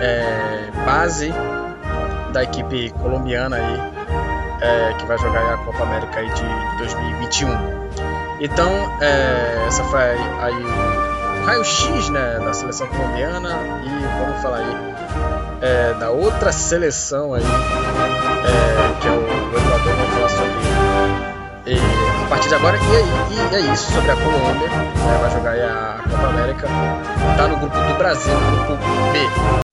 é, 0.00 0.70
base 0.84 1.32
da 2.32 2.42
equipe 2.42 2.90
colombiana 2.90 3.56
aí 3.56 3.80
é, 4.60 4.94
que 4.94 5.06
vai 5.06 5.18
jogar 5.18 5.54
a 5.54 5.56
Copa 5.58 5.82
América 5.82 6.20
aí 6.20 6.28
de, 6.30 6.70
de 6.70 6.76
2021. 6.78 7.48
Então 8.40 8.70
é, 9.00 9.64
essa 9.66 9.82
foi 9.84 10.00
aí 10.00 10.64
raio-x 11.44 12.10
né, 12.10 12.38
da 12.38 12.52
seleção 12.52 12.86
colombiana 12.88 13.58
e 13.84 14.18
vamos 14.20 14.42
falar 14.42 14.58
aí 14.58 14.94
é, 15.60 15.94
da 15.94 16.10
outra 16.10 16.52
seleção 16.52 17.34
aí, 17.34 17.42
é, 17.42 19.00
que 19.00 19.08
é 19.08 19.10
o 19.10 19.22
Equador, 19.56 19.94
vamos 19.96 20.14
falar 20.14 20.28
sobre 20.28 20.78
e, 21.66 21.76
a 22.24 22.28
partir 22.28 22.48
de 22.48 22.54
agora. 22.54 22.78
E, 22.78 22.80
e, 22.80 23.56
é 23.56 23.72
isso 23.72 23.92
sobre 23.92 24.10
a 24.10 24.16
Colômbia, 24.16 24.68
né, 24.68 25.18
vai 25.20 25.30
jogar 25.30 25.50
aí 25.50 25.62
a 25.62 26.00
Copa 26.10 26.26
América, 26.28 26.68
tá 27.36 27.48
no 27.48 27.56
grupo 27.58 27.76
do 27.76 27.94
Brasil, 27.94 28.34
grupo 28.66 28.76
B. 29.12 29.67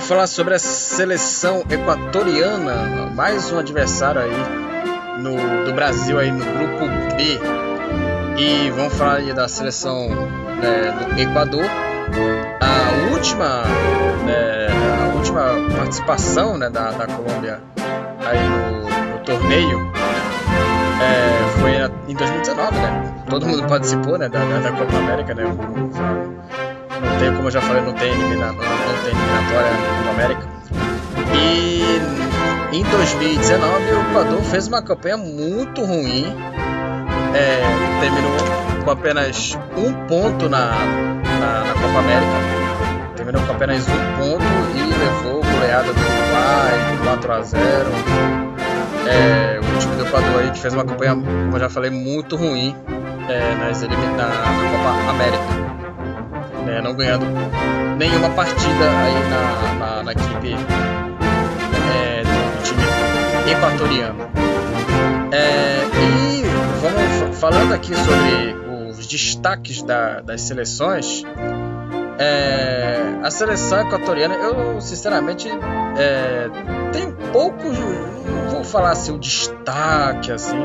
Vamos 0.00 0.08
falar 0.08 0.26
sobre 0.28 0.54
a 0.54 0.58
seleção 0.58 1.62
equatoriana, 1.68 3.10
mais 3.14 3.52
um 3.52 3.58
adversário 3.58 4.22
aí 4.22 5.20
no, 5.20 5.66
do 5.66 5.74
Brasil 5.74 6.18
aí 6.18 6.32
no 6.32 6.42
grupo 6.42 6.86
B. 7.16 7.38
E 8.42 8.70
vamos 8.70 8.94
falar 8.94 9.16
aí 9.16 9.34
da 9.34 9.46
seleção 9.46 10.08
né, 10.08 11.14
do 11.14 11.20
Equador. 11.20 11.66
A 12.62 13.12
última, 13.12 13.62
né, 14.24 14.68
a 15.12 15.16
última 15.16 15.76
participação 15.76 16.56
né, 16.56 16.70
da, 16.70 16.92
da 16.92 17.06
Colômbia 17.06 17.60
aí 18.26 18.48
no, 18.48 19.12
no 19.12 19.18
torneio 19.22 19.92
é, 21.02 21.60
foi 21.60 21.72
em 22.10 22.16
2019, 22.16 22.72
né? 22.72 23.24
Todo 23.28 23.46
mundo 23.46 23.66
participou 23.68 24.16
né, 24.16 24.30
da, 24.30 24.40
da 24.60 24.72
Copa 24.72 24.96
América, 24.96 25.34
né? 25.34 25.44
Não 27.02 27.18
tem, 27.18 27.34
como 27.34 27.48
eu 27.48 27.50
já 27.50 27.60
falei, 27.60 27.82
não 27.82 27.92
tem, 27.94 28.16
não, 28.16 28.52
não 28.52 28.56
tem 28.56 29.12
eliminatória 29.12 29.72
no 30.04 30.10
América. 30.10 30.48
E 31.34 32.76
em 32.76 32.82
2019 32.84 33.84
o 33.92 34.00
Equador 34.10 34.42
fez 34.42 34.68
uma 34.68 34.82
campanha 34.82 35.16
muito 35.16 35.84
ruim. 35.84 36.26
É, 37.34 37.60
terminou 38.00 38.32
com 38.84 38.90
apenas 38.90 39.58
um 39.76 39.92
ponto 40.06 40.48
na, 40.48 40.70
na, 41.40 41.64
na, 41.64 41.74
Copa 41.74 41.98
América. 41.98 43.14
Terminou 43.16 43.42
com 43.42 43.52
apenas 43.52 43.86
um 43.88 44.16
ponto 44.18 44.44
e 44.74 44.82
levou 44.82 45.42
goleada 45.42 45.92
do 45.92 46.00
Uruguai 46.00 46.90
4 47.04 47.32
a 47.32 47.42
0 47.42 47.62
é, 49.08 49.58
o 49.58 49.78
time 49.78 49.96
do 49.96 50.06
Equador 50.06 50.40
aí 50.40 50.50
que 50.50 50.58
fez 50.58 50.74
uma 50.74 50.84
campanha, 50.84 51.14
como 51.14 51.56
eu 51.56 51.60
já 51.60 51.68
falei, 51.68 51.90
muito 51.90 52.36
ruim 52.36 52.76
é, 53.28 53.54
nas, 53.56 53.82
na, 53.82 53.88
na 53.88 54.70
Copa 54.70 55.10
América 55.10 55.59
né, 56.70 56.80
não 56.80 56.94
ganhando 56.94 57.26
nenhuma 57.96 58.30
partida 58.30 58.90
aí 58.90 59.28
na, 59.28 59.74
na, 59.74 60.02
na 60.04 60.12
equipe 60.12 60.54
é, 61.92 62.22
do 62.22 62.62
time 62.62 62.82
equatoriano. 63.50 64.30
É, 65.32 65.80
e 65.96 66.42
vamos 66.80 67.38
falando 67.38 67.72
aqui 67.72 67.94
sobre 67.94 68.56
os 68.88 69.06
destaques 69.06 69.82
da, 69.82 70.20
das 70.20 70.42
seleções. 70.42 71.24
É, 72.18 73.18
a 73.22 73.30
seleção 73.30 73.80
equatoriana, 73.80 74.34
eu 74.34 74.80
sinceramente 74.80 75.48
é, 75.96 76.48
tem 76.92 77.10
poucos, 77.32 77.78
não 77.78 78.50
vou 78.50 78.64
falar 78.64 78.90
assim 78.90 79.12
o 79.12 79.18
destaque 79.18 80.30
assim, 80.30 80.58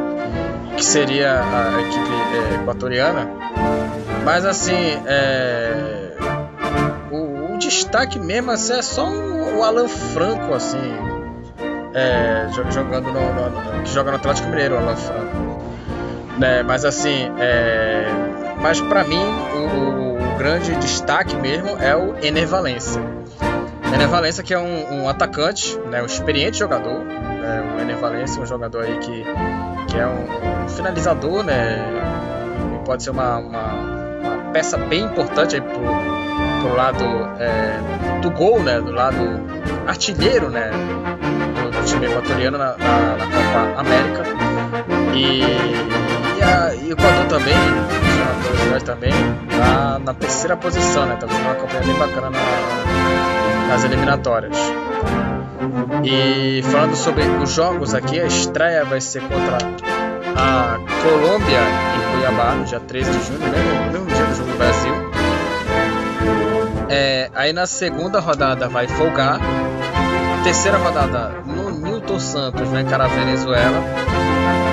que 0.76 0.84
seria 0.84 1.42
a 1.42 1.82
equipe 1.82 2.54
é, 2.54 2.56
equatoriana, 2.62 3.30
mas 4.26 4.44
assim, 4.44 5.00
é... 5.06 5.95
o, 7.56 7.58
destaque 7.58 8.20
mesmo 8.20 8.52
assim, 8.52 8.74
é 8.74 8.82
só 8.82 9.10
o 9.10 9.64
Alan 9.64 9.88
Franco, 9.88 10.54
assim, 10.54 10.78
é... 11.94 12.48
jogando 12.72 13.12
no, 13.12 13.50
no, 13.50 13.84
que 13.84 13.90
joga 13.90 14.12
no 14.12 14.18
Atlético 14.18 14.50
Mineiro, 14.50 14.76
o 14.76 14.78
Alan 14.78 14.96
Franco. 14.96 15.64
Né? 16.38 16.64
Mas 16.64 16.84
assim, 16.84 17.32
é... 17.40 18.06
mas 18.62 18.82
para 18.82 19.04
mim 19.04 19.24
o, 19.24 20.34
o, 20.34 20.38
grande 20.38 20.76
destaque 20.76 21.36
mesmo 21.36 21.78
é 21.82 21.96
o 21.96 22.16
Ener 22.22 22.48
Valencia. 22.48 23.02
Ener 23.94 24.08
Valencia 24.10 24.44
que 24.44 24.54
é 24.54 24.60
um, 24.60 25.02
um 25.02 25.10
atacante, 25.10 25.78
né? 25.90 26.02
um 26.02 26.06
experiente 26.06 26.58
jogador. 26.58 27.00
Né? 27.00 27.76
O 27.78 27.82
Ener 27.82 27.98
Valencia 27.98 28.42
um 28.42 28.46
jogador 28.46 28.84
aí 28.84 28.98
que, 29.00 29.26
que 29.88 29.98
é 29.98 30.06
um, 30.06 30.66
um 30.66 30.70
finalizador, 30.70 31.44
né? 31.44 31.96
pode 32.86 33.04
ser 33.04 33.10
uma, 33.10 33.38
uma 33.38 34.52
peça 34.54 34.78
bem 34.78 35.04
importante 35.04 35.56
aí 35.56 35.62
pro, 35.62 36.15
pro 36.66 36.76
lado 36.76 37.06
é, 37.40 38.20
do 38.22 38.32
gol, 38.32 38.62
né? 38.64 38.82
Do 38.82 38.92
lado 38.92 39.40
artilheiro, 39.88 40.50
né? 40.50 40.72
Do, 40.72 41.72
do 41.72 41.86
time 41.86 42.08
equatoriano 42.08 42.58
na, 42.58 42.76
na, 42.78 43.18
na, 43.18 43.26
Copa 43.26 43.80
América. 43.80 44.24
E, 45.14 45.42
e, 46.40 46.44
a, 46.44 46.76
e 46.76 46.90
o 46.90 46.94
Equador 46.94 47.26
também, 47.28 47.54
uma 48.68 48.80
também, 48.82 49.14
tá 49.58 50.00
na 50.04 50.14
terceira 50.14 50.58
posição, 50.58 51.06
né? 51.06 51.16
Tá 51.20 51.28
fazendo 51.28 51.46
uma 51.46 51.56
campanha 51.56 51.84
bem 51.84 51.96
bacana 51.96 52.30
na- 52.32 53.68
nas 53.68 53.84
eliminatórias. 53.84 54.58
E 56.04 56.62
falando 56.64 56.96
sobre 56.96 57.24
os 57.24 57.52
jogos 57.52 57.94
aqui, 57.94 58.20
a 58.20 58.26
estreia 58.26 58.86
vai 58.86 59.02
ser 59.02 59.22
contra 59.22 59.58
a 60.36 60.78
Colômbia 61.02 61.60
em 61.60 62.18
Cuiabá, 62.18 62.56
no 62.56 62.66
dia 62.66 62.80
13 62.80 63.12
de 63.12 63.26
junho, 63.26 63.40
né? 63.40 63.86
É, 66.98 67.30
aí 67.36 67.52
na 67.52 67.66
segunda 67.66 68.22
rodada 68.22 68.70
vai 68.70 68.88
folgar. 68.88 69.38
Terceira 70.46 70.78
rodada 70.78 71.32
no 71.46 71.72
Newton 71.72 72.20
Santos 72.22 72.70
vai 72.70 72.84
encarar 72.84 73.06
a 73.06 73.08
Venezuela. 73.10 73.84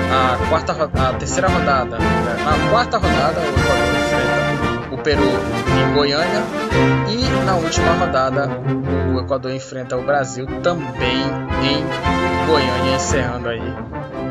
A, 0.09 0.47
quarta, 0.47 0.71
a 0.71 1.13
terceira 1.15 1.49
rodada, 1.49 1.97
né? 1.97 2.05
na 2.45 2.69
quarta 2.69 2.97
rodada, 2.97 3.41
o 3.41 3.43
Equador 3.43 3.89
enfrenta 3.99 4.93
o 4.93 4.97
Peru 4.99 5.23
em 5.89 5.93
Goiânia. 5.93 6.43
E 7.09 7.45
na 7.45 7.55
última 7.55 7.91
rodada, 7.93 8.49
o 9.13 9.19
Equador 9.19 9.51
enfrenta 9.51 9.97
o 9.97 10.03
Brasil 10.03 10.45
também 10.61 11.23
em 11.61 12.47
Goiânia, 12.47 12.95
encerrando 12.95 13.49
aí 13.49 13.61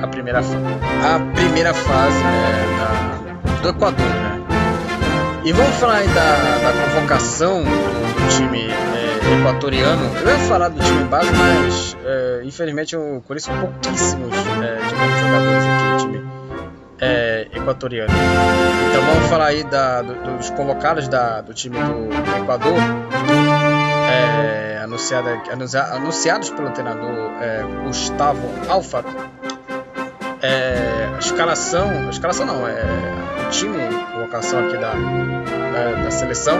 a 0.03 0.07
primeira, 0.07 0.39
a 0.41 1.35
primeira 1.35 1.75
fase 1.75 2.23
né, 2.25 2.65
da- 2.79 3.61
do 3.61 3.69
Equador. 3.69 4.07
Né? 4.07 4.32
E 5.45 5.53
vamos 5.53 5.75
falar 5.77 5.97
aí 5.97 6.09
da, 6.09 6.13
da 6.59 6.73
convocação 6.95 7.63
do, 7.65 8.29
time 8.29 8.69
é, 8.71 9.39
equatoriano. 9.41 10.03
Eu 10.21 10.29
ia 10.29 10.39
falar 10.47 10.69
do 10.69 10.81
time 10.81 11.05
base, 11.05 11.31
mas 11.33 11.97
é, 12.05 12.43
infelizmente 12.45 12.95
eu 12.95 13.23
conheço 13.27 13.51
pouquíssimos 13.51 14.33
é, 14.37 14.79
digamos, 14.89 15.21
jogadores 15.21 15.65
aqui 15.65 15.85
do 15.91 15.97
time 15.99 16.29
é, 17.01 17.49
equatoriano. 17.55 18.13
Então 18.91 19.03
vamos 19.15 19.29
falar 19.29 19.47
aí 19.47 19.65
da- 19.65 20.03
do- 20.03 20.37
dos 20.37 20.51
convocados 20.51 21.09
da- 21.09 21.41
do 21.41 21.53
time 21.53 21.77
do, 21.77 22.09
do 22.09 22.37
Equador. 22.43 22.79
é, 24.11 24.81
anunciada- 24.85 25.43
anuncia- 25.53 25.85
anunciados 25.93 26.51
pelo 26.51 26.71
treinador 26.71 27.33
é, 27.41 27.65
Gustavo 27.85 28.49
Alfaro. 28.69 29.09
É, 30.41 31.09
a 31.15 31.19
escalação, 31.19 31.89
a 32.07 32.11
escalação 32.11 32.45
não, 32.47 32.67
é 32.67 32.83
o 33.47 33.51
time, 33.51 33.79
convocação 34.33 34.67
aqui 34.67 34.79
da, 34.79 34.95
da, 34.95 35.93
da 36.05 36.11
seleção. 36.11 36.59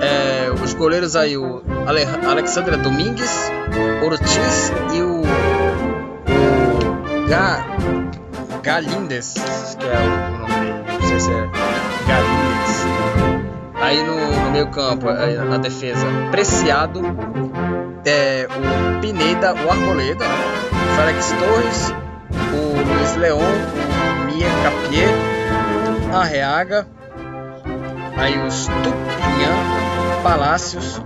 É, 0.00 0.48
os 0.62 0.72
goleiros 0.74 1.16
aí, 1.16 1.36
o 1.36 1.60
Ale, 1.86 2.04
Alexandre 2.24 2.76
Domingues, 2.76 3.50
Ortiz 4.04 4.72
e 4.94 5.02
o, 5.02 5.22
o 5.22 7.26
Ga, 7.28 7.66
Galindes, 8.62 9.34
que 9.78 9.86
é 9.86 9.98
o, 9.98 10.34
o 10.34 10.38
nome 10.38 10.54
dele, 10.54 10.84
não 11.00 11.08
sei 11.08 11.20
se 11.20 11.32
é 11.32 11.48
Galindes. 12.06 12.86
Aí 13.74 14.04
no, 14.04 14.16
no 14.44 14.50
meio 14.52 14.70
campo, 14.70 15.08
aí 15.08 15.36
na 15.36 15.58
defesa, 15.58 16.06
Preciado, 16.30 17.02
é, 18.04 18.46
o 18.46 19.00
Pineda, 19.00 19.54
o 19.54 19.70
Arboleda, 19.70 20.24
o 20.24 20.96
Félix 20.96 21.32
Torres, 21.32 21.92
o 22.52 22.76
Luiz 22.94 23.16
Leon, 23.16 23.38
o 23.38 24.24
Mia 24.26 24.48
Capier, 24.62 25.35
Arreaga, 26.20 26.86
aí 28.16 28.38
os 28.46 28.66
Tupinhan, 28.66 30.22
Palácios, 30.22 31.00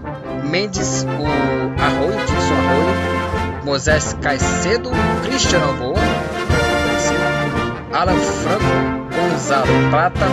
Mendes, 0.45 1.05
o 1.05 1.83
Arroio, 1.83 2.17
Dilson 2.27 2.55
Arroio, 2.55 3.65
Moisés 3.65 4.17
Caicedo, 4.21 4.91
Cristiano 5.25 5.73
Boa, 5.75 5.99
Alan 7.93 8.17
Franco, 8.19 9.11
Gonzalo 9.15 9.91
Prata, 9.91 10.27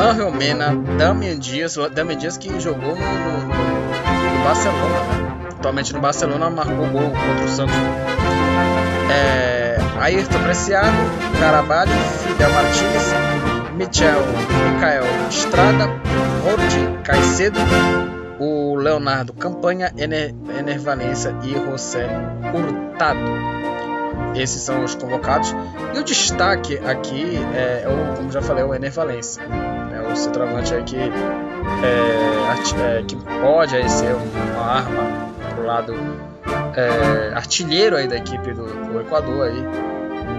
Angel 0.00 0.30
Mena, 0.32 0.74
Damian 0.98 1.38
Dias, 1.38 1.76
Damian 1.94 2.16
Dias 2.18 2.36
que 2.36 2.58
jogou 2.60 2.94
no, 2.94 2.96
no- 2.96 3.38
no- 3.48 4.38
no 4.38 4.44
Barcelona, 4.44 4.88
né? 4.88 5.48
atualmente 5.58 5.92
no 5.94 6.00
Barcelona, 6.00 6.50
marcou 6.50 6.86
gol 6.88 7.10
contra 7.10 7.44
o 7.44 7.48
Santos. 7.48 7.74
É, 9.10 9.78
Ayrton 10.00 10.38
Preciado, 10.42 10.96
Carabalho, 11.40 11.90
Fidel 12.26 12.50
Martins, 12.52 13.12
Michel, 13.78 14.18
Micael 14.74 15.04
Estrada, 15.30 15.86
Rodi 16.42 16.98
Caicedo, 17.04 17.60
o 18.40 18.74
Leonardo 18.74 19.32
Campanha, 19.32 19.92
Ener, 19.96 20.34
Ener 20.58 20.80
e 21.44 21.54
José 21.54 22.08
Hurtado. 22.52 23.20
Esses 24.34 24.62
são 24.62 24.82
os 24.82 24.96
convocados. 24.96 25.54
E 25.94 25.98
o 26.00 26.02
destaque 26.02 26.76
aqui 26.78 27.38
é, 27.54 27.84
é 27.84 27.88
o, 27.88 28.16
como 28.16 28.32
já 28.32 28.42
falei, 28.42 28.64
o 28.64 28.74
Ener 28.74 28.90
Valência. 28.90 29.44
É 29.44 30.12
o 30.12 30.16
centroavante 30.16 30.74
aí 30.74 30.82
que, 30.82 30.96
é, 30.96 31.08
é, 32.98 33.04
que 33.06 33.14
pode 33.40 33.76
aí 33.76 33.88
ser 33.88 34.12
uma 34.12 34.60
arma 34.60 35.30
pro 35.54 35.64
lado 35.64 35.94
é, 36.74 37.32
artilheiro 37.32 37.94
aí 37.94 38.08
da 38.08 38.16
equipe 38.16 38.52
do, 38.52 38.64
do 38.64 39.00
Equador 39.02 39.46
aí. 39.46 39.64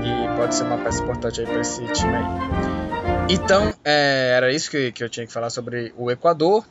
E 0.04 0.38
pode 0.38 0.54
ser 0.54 0.66
uma 0.66 0.78
peça 0.78 1.02
importante 1.02 1.40
aí 1.40 1.48
para 1.48 1.62
esse 1.62 1.82
time 1.86 2.16
aí. 2.16 2.89
Então, 3.32 3.72
é, 3.86 4.34
era 4.36 4.52
isso 4.52 4.72
que, 4.72 4.92
que 4.92 5.04
eu 5.04 5.08
tinha 5.08 5.24
que 5.24 5.32
falar 5.32 5.52
sobre 5.52 5.94
o 5.96 6.10
Equador, 6.10 6.66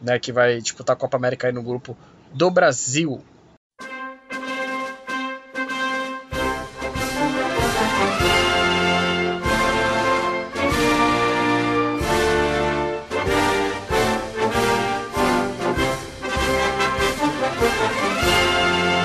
né, 0.00 0.20
que 0.20 0.30
vai 0.30 0.60
disputar 0.60 0.94
a 0.94 0.96
Copa 0.96 1.16
América 1.16 1.48
aí 1.48 1.52
no 1.52 1.64
grupo 1.64 1.98
do 2.32 2.48
Brasil. 2.48 3.20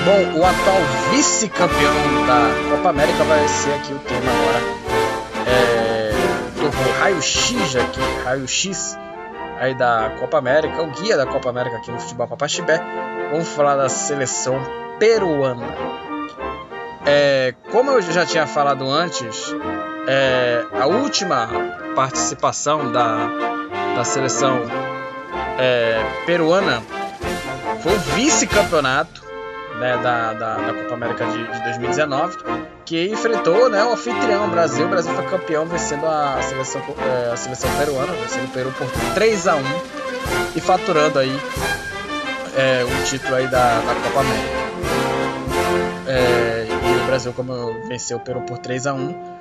Bom, 0.04 0.38
o 0.38 0.44
atual 0.44 0.80
vice-campeão 1.10 2.26
da 2.28 2.76
Copa 2.76 2.90
América 2.90 3.24
vai 3.24 3.48
ser 3.48 3.72
aqui 3.72 3.92
o 3.92 3.98
tema 3.98 4.35
do 6.70 7.00
raio-x 7.00 7.76
aqui, 7.76 8.00
raio-x 8.24 8.98
aí 9.58 9.74
da 9.74 10.12
Copa 10.18 10.38
América, 10.38 10.82
o 10.82 10.90
guia 10.90 11.16
da 11.16 11.26
Copa 11.26 11.50
América 11.50 11.76
aqui 11.76 11.90
no 11.90 12.00
Futebol 12.00 12.26
Papaxibé. 12.28 12.80
Vamos 13.30 13.48
falar 13.48 13.76
da 13.76 13.88
seleção 13.88 14.58
peruana. 14.98 15.66
É, 17.04 17.54
como 17.70 17.90
eu 17.90 18.02
já 18.02 18.26
tinha 18.26 18.46
falado 18.46 18.88
antes, 18.88 19.54
é, 20.06 20.64
a 20.80 20.86
última 20.86 21.48
participação 21.94 22.90
da, 22.90 23.28
da 23.94 24.04
seleção 24.04 24.62
é, 25.58 26.00
peruana 26.26 26.82
foi 27.82 27.94
o 27.94 27.98
vice-campeonato 27.98 29.24
né, 29.78 29.96
da, 29.98 30.32
da, 30.32 30.56
da 30.56 30.74
Copa 30.74 30.94
América 30.94 31.26
de, 31.26 31.44
de 31.44 31.64
2019, 31.64 32.36
que 32.86 33.08
enfrentou 33.08 33.68
né, 33.68 33.84
o 33.84 33.92
anfitrião 33.92 34.48
Brasil. 34.48 34.86
O 34.86 34.88
Brasil 34.88 35.12
foi 35.12 35.24
campeão 35.26 35.66
vencendo 35.66 36.06
a 36.06 36.40
seleção, 36.40 36.80
é, 36.98 37.32
a 37.32 37.36
seleção 37.36 37.68
peruana, 37.76 38.12
vencendo 38.12 38.44
o 38.46 38.50
Peru 38.50 38.72
por 38.72 38.88
3 39.14 39.48
a 39.48 39.56
1 39.56 39.60
e 40.54 40.60
faturando 40.60 41.18
aí 41.18 41.36
é, 42.56 42.84
o 42.84 43.04
título 43.04 43.34
aí 43.34 43.48
da, 43.48 43.80
da 43.80 43.94
Copa 43.94 44.20
América. 44.20 44.56
É, 46.06 46.66
e 46.70 47.02
o 47.02 47.06
Brasil 47.06 47.32
como 47.32 47.52
eu, 47.52 47.88
venceu 47.88 48.18
o 48.18 48.20
Peru 48.20 48.40
por 48.42 48.58
3 48.58 48.86
a 48.86 48.94
1 48.94 49.36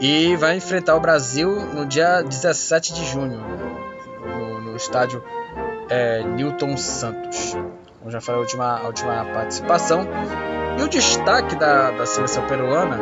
e 0.00 0.36
vai 0.36 0.56
enfrentar 0.56 0.94
o 0.94 1.00
Brasil 1.00 1.50
no 1.50 1.86
dia 1.86 2.22
17 2.22 2.92
de 2.92 3.06
junho 3.06 3.40
no, 4.26 4.60
no 4.60 4.76
estádio 4.76 5.24
é, 5.88 6.22
Newton 6.22 6.76
Santos. 6.76 7.56
Como 7.98 8.10
já 8.10 8.20
falei, 8.20 8.40
a 8.40 8.42
última, 8.42 8.78
a 8.78 8.86
última 8.86 9.24
participação. 9.32 10.06
E 10.78 10.82
o 10.82 10.88
destaque 10.88 11.54
da, 11.56 11.90
da 11.90 12.06
seleção 12.06 12.46
peruana 12.46 12.98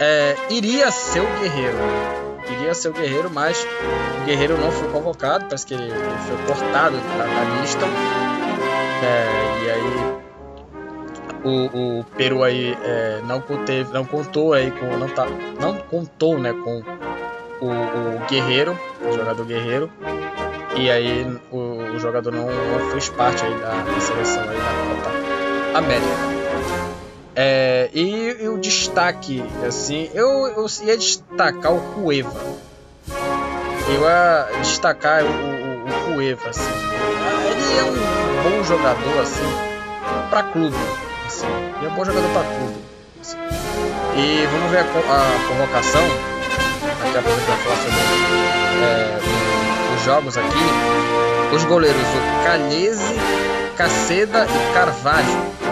é, 0.00 0.36
iria 0.50 0.90
ser 0.90 1.20
o 1.20 1.40
Guerreiro. 1.40 1.76
Iria 2.50 2.74
ser 2.74 2.88
o 2.88 2.92
Guerreiro, 2.92 3.30
mas 3.30 3.66
o 4.22 4.24
Guerreiro 4.24 4.56
não 4.58 4.70
foi 4.70 4.88
convocado, 4.88 5.46
parece 5.46 5.66
que 5.66 5.74
ele, 5.74 5.90
foi 5.90 6.46
cortado 6.46 6.96
da, 6.96 7.24
da 7.24 7.60
lista. 7.60 7.84
É, 9.02 9.64
e 9.64 9.70
aí 9.70 10.16
o, 11.44 12.00
o 12.00 12.04
Peru 12.16 12.42
aí 12.42 12.76
é, 12.82 13.20
não, 13.24 13.40
conteve, 13.40 13.92
não 13.92 14.04
contou 14.04 14.52
aí 14.52 14.70
com. 14.70 14.86
Não, 14.96 15.08
tá, 15.08 15.26
não 15.60 15.76
contou 15.76 16.38
né, 16.38 16.52
com 16.52 16.82
o, 17.60 17.66
o 17.66 18.26
Guerreiro, 18.28 18.78
o 19.00 19.12
jogador 19.12 19.44
Guerreiro. 19.44 19.90
E 20.76 20.90
aí 20.90 21.26
o, 21.50 21.94
o 21.94 21.98
jogador 21.98 22.32
não, 22.32 22.46
não, 22.46 22.90
fez 22.90 23.08
parte 23.08 23.44
aí 23.44 23.54
da, 23.54 23.70
da, 23.70 24.00
seleção 24.00 24.42
aí 24.42 24.56
da 24.56 24.94
Copa 24.94 25.78
América. 25.78 26.35
É, 27.38 27.90
e, 27.92 28.38
e, 28.40 28.48
o 28.48 28.56
destaque, 28.56 29.44
assim, 29.68 30.10
eu, 30.14 30.46
eu 30.46 30.66
ia 30.82 30.96
destacar 30.96 31.70
o 31.70 31.80
Cueva. 31.92 32.32
Eu 33.88 34.00
ia 34.00 34.48
destacar 34.62 35.22
o, 35.22 35.26
o, 35.26 35.84
o 35.84 36.14
Cueva, 36.14 36.48
assim. 36.48 36.62
Ele 36.62 37.78
é 37.78 37.84
um 37.84 38.42
bom 38.42 38.64
jogador, 38.64 39.20
assim, 39.20 40.30
para 40.30 40.44
clube. 40.44 40.76
Assim. 41.26 41.46
Ele 41.76 41.86
é 41.86 41.88
um 41.90 41.94
bom 41.94 42.06
jogador 42.06 42.28
para 42.30 42.44
clube. 42.44 42.78
Assim. 43.20 43.36
E 44.16 44.46
vamos 44.46 44.70
ver 44.70 44.78
a, 44.78 44.82
a 44.82 45.48
convocação. 45.48 46.02
Aqui 47.02 47.12
que 47.12 47.18
aproveito 47.18 47.44
para 47.44 47.56
falar 47.56 47.76
sobre 47.76 47.98
é, 48.82 49.94
os 49.94 50.04
jogos 50.06 50.38
aqui. 50.38 51.54
Os 51.54 51.64
goleiros, 51.64 52.00
o 52.00 52.44
Calhese, 52.44 53.14
Caceda 53.76 54.46
e 54.46 54.72
Carvalho. 54.72 55.65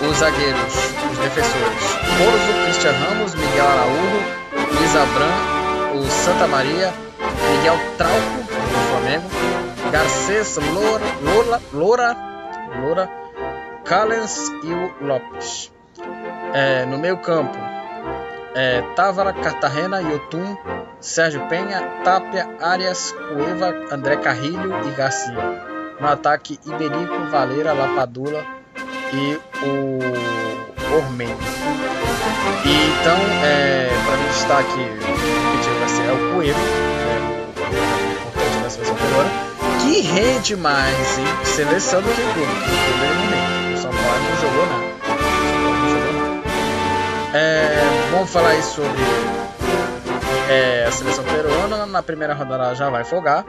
Os 0.00 0.16
zagueiros, 0.18 0.74
os 1.10 1.18
defensores, 1.18 1.94
Corvo, 2.18 2.64
Cristian 2.64 2.92
Ramos, 2.92 3.34
Miguel 3.34 3.66
Araújo, 3.66 4.44
Luiz 4.74 4.96
Abram, 4.96 6.00
o 6.00 6.10
Santa 6.10 6.46
Maria, 6.48 6.92
Miguel 7.52 7.78
Trauco, 7.96 8.42
do 8.42 8.90
Flamengo, 8.90 9.30
Garcês, 9.90 10.56
Loura, 10.56 11.04
Loura, 11.22 11.60
Loura, 11.72 12.16
Loura 12.80 13.10
Callens 13.84 14.48
e 14.62 14.72
o 14.72 15.06
Lopes. 15.06 15.72
É, 16.52 16.84
no 16.86 16.98
meio 16.98 17.18
campo, 17.18 17.56
é, 18.54 18.82
Távara, 18.96 19.32
Cartagena, 19.32 20.00
Yotun, 20.00 20.56
Sérgio 21.00 21.46
Penha, 21.48 21.80
Tapia, 22.02 22.48
Arias, 22.60 23.12
Cueva, 23.12 23.74
André 23.92 24.16
Carrilho 24.16 24.88
e 24.88 24.90
Garcia. 24.90 25.34
No 26.00 26.08
ataque, 26.08 26.58
Iberico, 26.66 27.30
Valeira, 27.30 27.72
Lapadula 27.72 28.63
e 29.14 29.40
o 29.62 29.98
Ormen. 30.96 31.28
Então, 32.64 33.16
é, 33.44 33.88
para 34.04 34.16
mim 34.16 34.28
destaque, 34.28 34.80
o 34.80 35.78
vai 35.78 35.88
ser 35.88 36.02
é 36.04 36.12
o 36.12 36.34
Coelho, 36.34 36.54
né, 36.54 36.62
o 37.46 38.12
importante 38.12 38.62
da 38.62 38.70
seleção 38.70 38.96
peruana, 38.96 39.30
que 39.80 40.00
rende 40.00 40.56
mais 40.56 41.18
em 41.18 41.44
seleção 41.44 42.00
do 42.02 42.08
que 42.08 42.20
o 42.20 42.32
clube 42.34 42.52
rende. 42.52 43.74
O 43.74 43.78
São 43.78 43.90
Paulo 43.90 44.18
não 44.30 44.36
jogou 44.40 44.66
nada. 44.66 44.94
É, 47.36 47.82
vamos 48.12 48.30
falar 48.30 48.50
aí 48.50 48.62
sobre 48.62 49.02
é, 50.48 50.84
a 50.86 50.92
seleção 50.92 51.24
peruana. 51.24 51.84
Na 51.86 52.02
primeira 52.02 52.32
rodada 52.34 52.74
já 52.74 52.88
vai 52.90 53.04
folgar. 53.04 53.44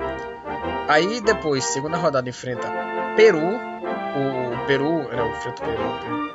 Aí 0.87 1.21
depois, 1.21 1.63
segunda 1.65 1.97
rodada, 1.97 2.29
enfrenta 2.29 2.67
Peru. 3.15 3.39
O 4.17 4.54
Peru. 4.65 5.07
Peru. 5.07 6.25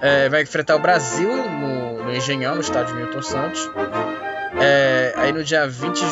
É, 0.00 0.28
vai 0.28 0.42
enfrentar 0.42 0.76
o 0.76 0.78
Brasil 0.78 1.28
no, 1.28 2.04
no 2.04 2.14
Engenhão, 2.14 2.54
no 2.54 2.60
estádio 2.60 2.94
Milton 2.94 3.22
Santos. 3.22 3.70
É, 4.60 5.12
aí 5.16 5.32
no 5.32 5.42
dia 5.42 5.66
20, 5.68 6.02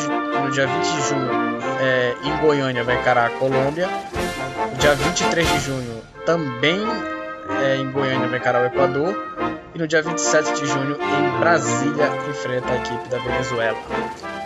no 0.43 0.51
dia 0.51 0.67
20 0.67 0.83
de 0.83 1.01
junho, 1.09 1.29
é, 1.79 2.15
em 2.23 2.37
Goiânia, 2.37 2.83
vai 2.83 2.99
encarar 2.99 3.27
a 3.27 3.29
Colômbia. 3.31 3.87
No 4.71 4.77
dia 4.77 4.93
23 4.95 5.47
de 5.47 5.59
junho, 5.59 6.01
também 6.25 6.79
é, 7.61 7.77
em 7.77 7.91
Goiânia, 7.91 8.27
vai 8.27 8.39
encarar 8.39 8.63
o 8.63 8.65
Equador. 8.65 9.15
E 9.73 9.79
no 9.79 9.87
dia 9.87 10.01
27 10.01 10.53
de 10.53 10.65
junho, 10.65 10.97
em 10.99 11.39
Brasília, 11.39 12.09
enfrenta 12.29 12.71
a 12.71 12.75
equipe 12.77 13.09
da 13.09 13.19
Venezuela. 13.19 13.77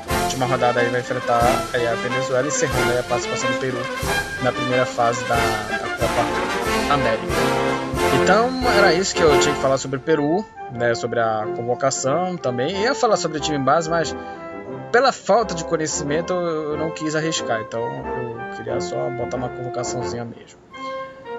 A 0.10 0.24
última 0.24 0.46
rodada 0.46 0.80
aí 0.80 0.90
vai 0.90 1.02
enfrentar 1.02 1.42
aí 1.74 1.88
a 1.88 1.96
Venezuela, 1.96 2.48
encerrando 2.48 2.92
aí 2.92 3.00
a 3.00 3.04
participação 3.04 3.52
do 3.52 3.58
Peru 3.58 3.78
na 4.44 4.52
primeira 4.52 4.86
fase 4.86 5.24
da, 5.26 5.36
da 5.36 5.90
Copa 5.90 6.51
América. 6.90 7.34
Então 8.22 8.50
era 8.78 8.94
isso 8.94 9.16
que 9.16 9.22
eu 9.22 9.40
tinha 9.40 9.56
que 9.56 9.62
falar 9.62 9.78
sobre 9.78 9.98
o 9.98 10.00
Peru, 10.00 10.46
né, 10.72 10.94
sobre 10.96 11.20
a 11.20 11.48
convocação 11.56 12.38
também. 12.38 12.76
Eu 12.76 12.82
ia 12.82 12.96
falar 12.96 13.18
sobre 13.18 13.38
o 13.38 13.42
time 13.42 13.60
base, 13.60 13.90
mas 13.90 14.16
pela 14.92 15.12
falta 15.12 15.56
de 15.56 15.64
conhecimento 15.64 16.34
eu 16.34 16.78
não 16.78 16.92
quis 16.92 17.16
arriscar, 17.16 17.62
então 17.62 17.82
eu 17.82 18.58
queria 18.58 18.80
só 18.82 19.10
botar 19.10 19.38
uma 19.38 19.50
convocaçãozinha 19.50 20.26
mesmo. 20.26 20.60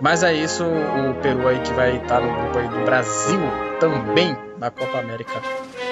Mas 0.01 0.23
é 0.23 0.33
isso, 0.33 0.65
o 0.65 1.15
Peru 1.21 1.47
aí 1.47 1.61
que 1.61 1.73
vai 1.75 1.97
estar 1.97 2.21
no 2.21 2.33
grupo 2.35 2.59
aí 2.59 2.69
do 2.69 2.85
Brasil 2.85 3.41
também 3.79 4.37
na 4.59 4.71
Copa 4.71 4.99
América 4.99 5.41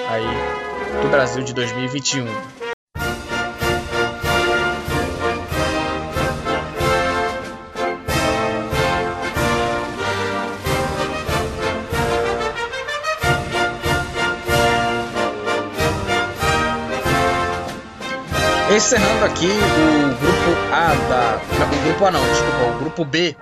aí 0.09 1.01
do 1.01 1.09
Brasil 1.09 1.43
de 1.43 1.53
2021. 1.53 2.25
Encerrando 18.75 19.25
aqui 19.25 19.47
o 19.47 20.15
grupo 20.17 20.73
A 20.73 20.93
da. 21.09 21.41
O 21.65 21.83
grupo 21.83 22.05
A 22.05 22.11
não, 22.11 22.23
desculpa, 22.23 22.75
o 22.75 22.79
grupo 22.79 23.03
B 23.03 23.35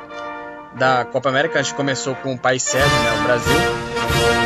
da 0.75 1.05
Copa 1.05 1.29
América. 1.29 1.59
A 1.59 1.61
gente 1.61 1.75
começou 1.75 2.15
com 2.15 2.33
o 2.33 2.37
país 2.37 2.63
sede, 2.63 2.83
né, 2.83 3.19
o 3.19 3.23
Brasil. 3.23 3.59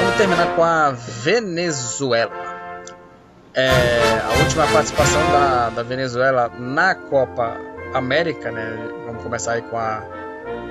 Vamos 0.02 0.16
terminar 0.18 0.56
com 0.56 0.64
a 0.64 0.92
Venezuela. 0.92 2.34
É, 3.54 3.70
a 4.26 4.40
última 4.44 4.68
participação 4.68 5.22
da, 5.32 5.70
da 5.70 5.84
Venezuela 5.84 6.52
na 6.60 6.94
Copa 6.96 7.56
América, 7.94 8.52
né? 8.52 8.78
Vamos 9.06 9.24
começar 9.24 9.54
aí 9.54 9.62
com 9.62 9.78
a, 9.78 10.04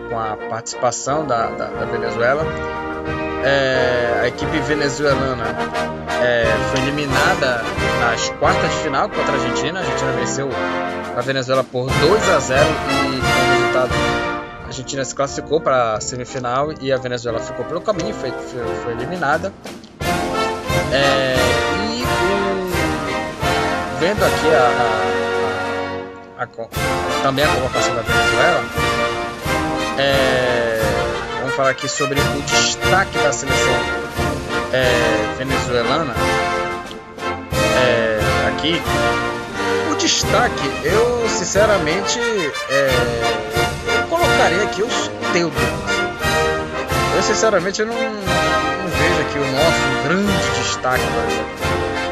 com 0.09 0.19
a 0.19 0.37
participação 0.49 1.27
da, 1.27 1.47
da, 1.49 1.67
da 1.67 1.85
Venezuela. 1.87 2.45
É, 3.45 4.21
a 4.23 4.29
equipe 4.29 4.59
venezuelana 4.61 5.45
é, 6.23 6.45
foi 6.71 6.81
eliminada 6.83 7.63
nas 8.01 8.29
quartas 8.39 8.71
de 8.71 8.77
final 8.79 9.09
contra 9.09 9.33
a 9.33 9.35
Argentina. 9.35 9.81
A 9.81 9.83
Argentina 9.83 10.13
venceu 10.13 10.49
a 11.17 11.21
Venezuela 11.21 11.65
por 11.65 11.91
2 11.91 12.29
a 12.29 12.39
0 12.39 12.65
e 12.65 13.19
o 13.19 13.59
resultado 13.59 13.93
a 14.63 14.67
Argentina 14.67 15.05
se 15.05 15.15
classificou 15.15 15.61
para 15.61 15.95
a 15.95 16.01
semifinal 16.01 16.73
e 16.81 16.93
a 16.93 16.97
Venezuela 16.97 17.39
ficou 17.39 17.65
pelo 17.65 17.81
caminho, 17.81 18.15
foi, 18.15 18.31
foi, 18.31 18.65
foi 18.83 18.93
eliminada. 18.93 19.53
É, 20.93 21.35
e 21.91 22.05
vendo 24.01 24.25
aqui 24.25 24.49
a, 24.55 26.43
a, 26.43 26.45
a, 26.45 27.23
também 27.23 27.45
a 27.45 27.49
convocação 27.49 27.95
da 27.95 28.03
Venezuela, 28.03 28.65
é, 29.99 30.81
vamos 31.41 31.55
falar 31.55 31.71
aqui 31.71 31.89
sobre 31.89 32.21
o 32.21 32.43
destaque 32.43 33.19
da 33.19 33.33
seleção 33.33 33.75
é, 34.73 35.35
venezuelana. 35.39 36.15
É, 37.77 38.49
aqui, 38.49 38.81
o 39.91 39.95
destaque, 39.97 40.71
eu 40.85 41.29
sinceramente 41.29 42.19
é, 42.71 44.07
colocaria 44.09 44.65
aqui 44.65 44.83
os 44.83 45.11
Teudos. 45.33 45.63
Eu 47.17 47.23
sinceramente 47.23 47.81
eu 47.81 47.87
não, 47.87 47.95
não, 47.95 48.89
vejo 48.89 49.21
aqui 49.23 49.39
o 49.39 49.53
nosso 49.53 50.03
grande 50.05 50.61
destaque. 50.61 51.05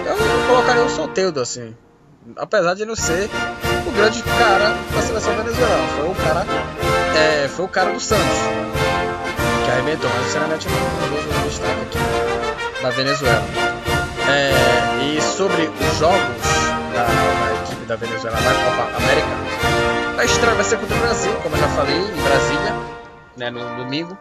Eu 0.06 0.46
colocaria 0.46 0.84
o 0.84 0.88
Soteudo 0.88 1.40
assim. 1.40 1.74
Apesar 2.36 2.74
de 2.74 2.84
não 2.84 2.94
ser 2.94 3.28
o 3.86 3.90
grande 3.90 4.22
cara 4.22 4.74
da 4.94 5.02
seleção 5.02 5.34
venezuelana. 5.36 5.88
Foi 5.96 6.08
o 6.08 6.14
cara. 6.14 6.46
É, 7.20 7.48
foi 7.48 7.66
o 7.66 7.68
cara 7.68 7.92
do 7.92 8.00
Santos. 8.00 8.38
Que 9.64 9.70
arrebentou, 9.70 10.10
mas 10.14 10.24
sinceramente 10.24 10.66
eu 10.66 10.72
não 10.72 11.16
vejo 11.16 11.28
o 11.28 11.48
destaque 11.48 11.80
aqui 11.82 12.82
da 12.82 12.90
Venezuela. 12.90 13.44
É, 14.28 15.04
e 15.04 15.20
sobre 15.20 15.62
os 15.64 15.98
jogos 15.98 16.42
da, 16.94 17.04
da 17.04 17.62
equipe 17.62 17.84
da 17.84 17.96
Venezuela 17.96 18.40
na 18.40 18.54
Copa 18.54 18.96
América, 18.96 19.28
a 20.18 20.24
estreia 20.24 20.54
vai 20.54 20.64
ser 20.64 20.78
contra 20.78 20.96
o 20.96 21.00
Brasil, 21.00 21.32
como 21.42 21.56
eu 21.56 21.60
já 21.60 21.68
falei, 21.68 21.96
em 21.96 22.22
Brasília, 22.22 22.74
né, 23.36 23.50
no 23.50 23.76
domingo. 23.76 24.16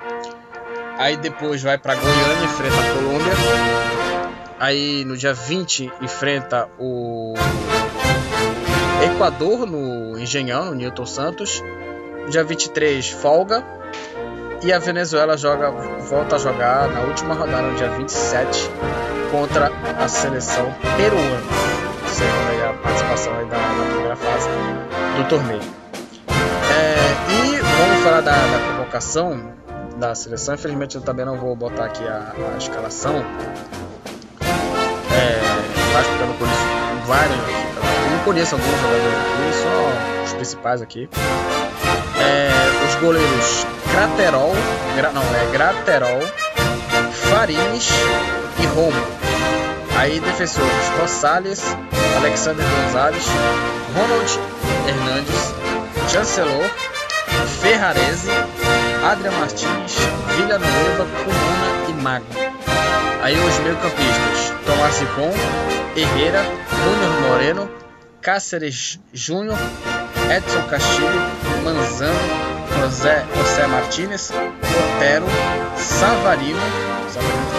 Aí 0.98 1.16
depois 1.16 1.64
vai 1.64 1.78
para 1.78 1.96
Goiânia, 1.96 2.44
enfrenta 2.44 2.76
a 2.76 2.94
Colômbia. 2.94 3.34
Aí 4.60 5.06
no 5.06 5.16
dia 5.16 5.34
20 5.34 5.90
enfrenta 6.02 6.68
o 6.78 7.34
Equador 9.06 9.66
no 9.66 10.20
Engenhão, 10.20 10.66
no 10.66 10.76
Newton 10.76 11.06
Santos. 11.06 11.64
Dia 12.30 12.44
23 12.44 13.10
folga. 13.10 13.66
E 14.62 14.72
a 14.72 14.78
Venezuela 14.78 15.36
joga, 15.36 15.72
volta 15.72 16.36
a 16.36 16.40
jogar 16.40 16.88
na 16.90 17.02
última 17.02 17.34
rodada, 17.34 17.64
no 17.64 17.76
dia 17.76 17.90
27, 17.90 18.70
contra 19.32 19.72
a 19.98 20.08
seleção 20.08 20.72
peruana. 20.98 21.42
Encerrando 22.06 22.50
aí 22.52 22.70
a 22.70 22.74
participação 22.74 23.34
aí 23.36 23.46
da, 23.46 23.58
da 23.58 23.86
primeira 23.90 24.16
fase 24.16 24.48
do 25.18 25.28
torneio. 25.28 25.62
É, 26.72 26.98
e 27.34 27.58
vamos 27.58 28.04
falar 28.04 28.22
da, 28.22 28.34
da, 28.34 28.74
convocação 28.74 29.54
da 29.98 30.14
seleção. 30.14 30.54
Infelizmente 30.54 30.98
eu 30.98 31.02
também 31.02 31.26
não 31.26 31.38
vou 31.38 31.56
botar 31.56 31.86
aqui 31.86 32.06
a, 32.06 32.34
a 32.54 32.58
escalação. 32.58 33.16
É, 35.16 35.98
acho 35.98 36.10
que 36.10 36.22
eu 36.22 36.28
não 36.28 36.36
conheço 36.36 36.62
vários 37.08 37.38
Eu 37.38 38.12
não 38.12 38.24
conheço 38.24 38.56
alguns 38.56 38.70
jogadores 38.70 39.06
aqui, 39.06 39.54
só 39.64 40.24
os 40.26 40.34
principais 40.34 40.82
aqui. 40.82 41.10
É, 42.20 42.50
os 42.88 42.96
goleiros 42.96 43.66
Graterol, 43.92 44.54
gra, 44.96 45.12
não, 45.12 45.22
é 45.22 45.52
Graterol, 45.52 46.22
Farines 47.12 47.90
e 48.62 48.66
Romo. 48.68 49.02
Aí 49.98 50.20
defensores 50.20 50.88
Rosales, 51.00 51.62
Alexander 52.18 52.66
Gonzalez, 52.66 53.26
Ronald 53.96 54.40
Hernandes, 54.88 55.54
Chancelor, 56.12 56.70
Ferrarese, 57.62 58.30
Adria 59.04 59.32
Martins, 59.32 59.96
Villanueva, 60.38 61.06
Comuna 61.24 61.90
e 61.90 61.94
Mago. 62.02 62.26
Aí 63.22 63.36
os 63.36 63.60
meio-campistas: 63.60 64.54
Tomás 64.66 65.00
Ricon, 65.00 65.34
Herrera, 65.96 66.44
Júnior 66.44 67.22
Moreno, 67.28 67.72
Cáceres 68.22 69.00
Júnior, 69.14 69.58
Edson 70.30 70.62
Castilho, 70.68 71.22
Manzano, 71.64 72.14
José, 72.80 73.26
José 73.36 73.68
Martínez, 73.68 74.32
Otero, 74.32 75.26
Savarino, 75.76 76.60
Savarino 77.12 77.50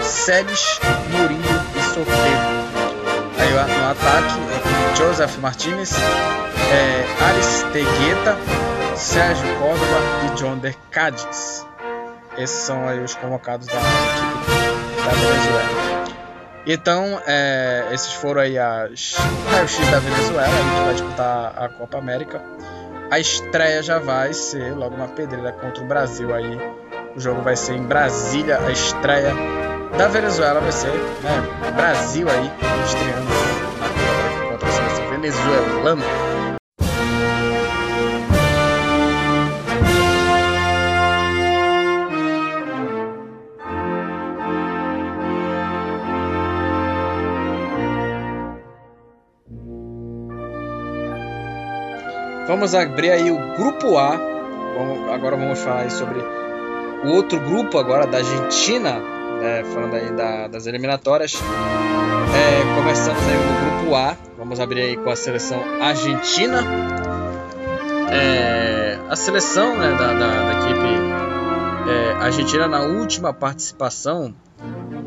tá 0.00 0.80
Murillo 1.10 1.60
e 1.76 1.82
Soteldo. 1.82 2.74
Aí 3.36 3.52
no 3.52 3.90
ataque, 3.90 4.96
Joseph 4.96 5.36
Martinez, 5.38 5.92
é, 6.72 7.24
Aristegueta, 7.24 8.38
Sérgio 8.94 9.48
Córdoba 9.58 10.00
e 10.24 10.36
John 10.36 10.58
de 10.58 10.72
Cádiz. 10.92 11.66
Esses 12.38 12.56
são 12.56 12.88
aí 12.88 13.00
os 13.02 13.14
convocados 13.16 13.66
da 13.66 13.74
equipe 13.74 15.04
da 15.04 15.10
Venezuela. 15.10 15.83
Então, 16.66 17.20
é, 17.26 17.88
esses 17.92 18.12
foram 18.14 18.40
aí 18.40 18.58
as 18.58 19.14
raio-x 19.50 19.90
da 19.90 19.98
Venezuela. 19.98 20.48
A 20.48 20.62
gente 20.62 20.84
vai 20.84 20.94
disputar 20.94 21.54
a 21.56 21.68
Copa 21.68 21.98
América. 21.98 22.42
A 23.10 23.18
estreia 23.18 23.82
já 23.82 23.98
vai 23.98 24.32
ser 24.32 24.74
logo 24.74 24.94
uma 24.94 25.08
pedreira 25.08 25.52
contra 25.52 25.82
o 25.82 25.86
Brasil 25.86 26.34
aí. 26.34 26.58
O 27.14 27.20
jogo 27.20 27.42
vai 27.42 27.54
ser 27.54 27.74
em 27.74 27.82
Brasília. 27.82 28.58
A 28.66 28.72
estreia 28.72 29.34
da 29.98 30.08
Venezuela 30.08 30.60
vai 30.60 30.72
ser 30.72 30.88
né, 30.88 31.72
Brasil 31.76 32.28
aí 32.28 32.50
estreando 32.86 33.30
América 33.80 34.50
contra 34.50 34.68
a 34.68 34.72
seleção 34.72 35.10
venezuelana. 35.10 36.23
Vamos 52.54 52.72
abrir 52.72 53.10
aí 53.10 53.32
o 53.32 53.56
grupo 53.56 53.98
A. 53.98 54.16
Vamos, 54.76 55.12
agora 55.12 55.36
vamos 55.36 55.58
falar 55.58 55.90
sobre 55.90 56.20
o 57.02 57.08
outro 57.08 57.40
grupo 57.40 57.78
agora 57.78 58.06
da 58.06 58.18
Argentina, 58.18 59.00
né, 59.40 59.64
falando 59.74 59.94
aí 59.94 60.12
da, 60.12 60.46
das 60.46 60.64
eliminatórias. 60.68 61.34
É, 61.34 62.76
começamos 62.76 63.20
aí 63.26 63.34
no 63.34 63.80
grupo 63.80 63.96
A. 63.96 64.16
Vamos 64.38 64.60
abrir 64.60 64.82
aí 64.82 64.96
com 64.96 65.10
a 65.10 65.16
seleção 65.16 65.60
argentina. 65.82 66.62
É, 68.12 69.00
a 69.08 69.16
seleção 69.16 69.76
né, 69.76 69.90
da, 69.90 70.12
da, 70.12 70.52
da 70.52 70.52
equipe 70.60 71.90
é, 71.90 72.24
argentina 72.24 72.68
na 72.68 72.82
última 72.82 73.34
participação 73.34 74.32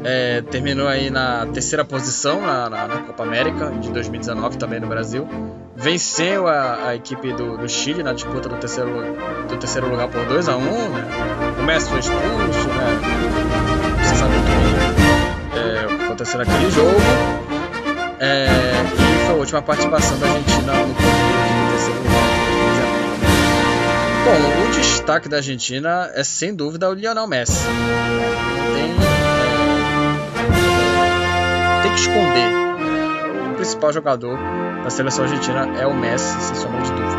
é, 0.09 0.41
terminou 0.41 0.87
aí 0.87 1.09
na 1.09 1.45
terceira 1.47 1.83
posição 1.83 2.39
na, 2.41 2.69
na, 2.69 2.87
na, 2.87 2.97
Copa 2.99 3.23
América 3.23 3.71
de 3.71 3.91
2019 3.91 4.57
também 4.57 4.79
no 4.79 4.87
Brasil. 4.87 5.27
Venceu 5.75 6.47
a, 6.47 6.87
a 6.87 6.95
equipe 6.95 7.33
do, 7.33 7.57
do, 7.57 7.67
Chile 7.67 8.01
na 8.01 8.13
disputa 8.13 8.47
do 8.47 8.55
terceiro, 8.55 8.89
do 9.49 9.57
terceiro 9.57 9.89
lugar 9.89 10.07
por 10.07 10.25
2 10.25 10.47
a 10.47 10.55
1 10.55 10.61
um, 10.61 10.89
né? 10.89 11.07
O 11.59 11.63
Messi 11.63 11.89
foi 11.89 11.99
expulso, 11.99 12.67
né? 12.69 12.99
Você 14.01 14.15
sabe 14.15 14.33
o 14.37 14.43
que, 15.51 15.59
é, 15.59 15.93
o 15.93 15.97
que 15.97 16.05
aconteceu 16.05 16.37
naquele 16.37 16.71
jogo. 16.71 17.01
É, 18.21 18.47
e 18.93 19.25
foi 19.25 19.35
a 19.35 19.37
última 19.37 19.61
participação 19.61 20.17
da 20.19 20.27
Argentina 20.27 20.71
no 20.71 20.87
do 20.87 21.71
terceiro 21.71 21.99
lugar. 21.99 22.37
Bom, 24.23 24.67
o 24.67 24.71
destaque 24.71 25.27
da 25.27 25.37
Argentina 25.37 26.09
é 26.13 26.23
sem 26.23 26.55
dúvida 26.55 26.89
o 26.89 26.93
Lionel 26.93 27.27
Messi. 27.27 27.65
Tem 28.73 28.86
O 33.51 33.55
principal 33.55 33.91
jogador 33.91 34.37
da 34.83 34.89
seleção 34.89 35.25
argentina 35.25 35.67
é 35.79 35.85
o 35.85 35.93
Messi, 35.93 36.39
sem 36.41 36.55
sombra 36.55 36.81
de 36.81 36.91
dúvida. 36.91 37.17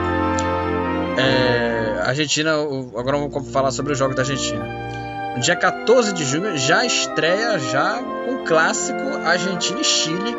É, 1.18 2.03
Argentina, 2.07 2.53
agora 2.53 3.18
vamos 3.18 3.51
falar 3.51 3.70
sobre 3.70 3.92
os 3.92 3.98
jogos 3.98 4.16
da 4.16 4.22
Argentina. 4.22 4.64
No 5.35 5.40
dia 5.40 5.57
14 5.57 6.12
de 6.12 6.24
junho 6.24 6.57
já 6.57 6.85
estreia 6.85 7.59
já 7.59 8.01
um 8.29 8.44
clássico 8.44 9.18
Argentina 9.24 9.81
e 9.81 9.85
Chile. 9.85 10.37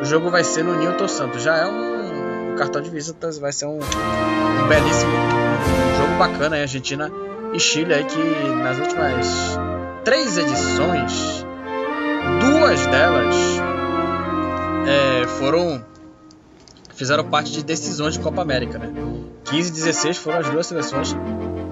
O 0.00 0.04
jogo 0.04 0.30
vai 0.30 0.44
ser 0.44 0.64
no 0.64 0.74
Newton 0.74 1.08
Santos. 1.08 1.42
Já 1.42 1.56
é 1.56 1.66
um, 1.66 2.52
um 2.52 2.56
cartão 2.56 2.82
de 2.82 2.90
visitas, 2.90 3.38
vai 3.38 3.52
ser 3.52 3.66
um, 3.66 3.78
um 3.78 4.68
belíssimo 4.68 5.12
um 5.66 5.96
jogo 5.96 6.18
bacana 6.18 6.56
Argentina 6.56 7.10
e 7.52 7.60
Chile 7.60 7.94
aí 7.94 8.04
que 8.04 8.18
nas 8.62 8.78
últimas 8.78 9.58
três 10.04 10.36
edições 10.36 11.46
duas 12.40 12.86
delas 12.86 13.34
é, 14.86 15.26
foram 15.38 15.84
fizeram 16.94 17.24
parte 17.24 17.52
de 17.52 17.62
decisões 17.62 18.14
de 18.14 18.20
Copa 18.20 18.40
América, 18.40 18.78
né? 18.78 18.90
15 19.44 19.68
e 19.68 19.72
16 19.72 20.16
foram 20.16 20.38
as 20.38 20.48
duas 20.48 20.66
seleções 20.66 21.14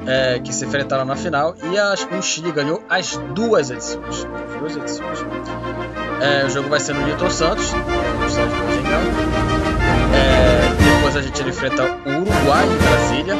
é, 0.06 0.38
que 0.38 0.52
se 0.52 0.66
enfrentaram 0.66 1.04
na 1.04 1.16
final 1.16 1.56
e 1.70 1.78
as, 1.78 2.06
o 2.06 2.22
Chile 2.22 2.52
ganhou 2.52 2.82
as 2.88 3.16
duas 3.34 3.70
edições. 3.70 4.26
As 4.26 4.58
duas 4.58 4.76
edições. 4.76 5.18
É, 6.20 6.44
o 6.44 6.50
jogo 6.50 6.68
vai 6.68 6.78
ser 6.78 6.94
no 6.94 7.06
Newton 7.06 7.30
Santos, 7.30 7.72
no 7.72 8.26
estádio. 8.26 8.52
É, 10.14 10.96
depois 10.96 11.16
a 11.16 11.22
gente 11.22 11.42
enfrenta 11.42 11.84
o 11.84 12.20
Uruguai 12.20 12.66
em 12.66 12.76
Brasília. 12.76 13.34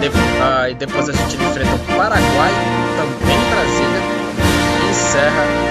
De, 0.00 0.08
ah, 0.42 0.70
e 0.70 0.74
depois 0.74 1.08
a 1.08 1.12
gente 1.12 1.36
enfrenta 1.36 1.74
o 1.74 1.96
Paraguai, 1.96 2.52
também 2.96 3.36
em 3.36 3.50
Brasília. 3.50 4.00
E 4.84 4.90
encerra 4.90 5.68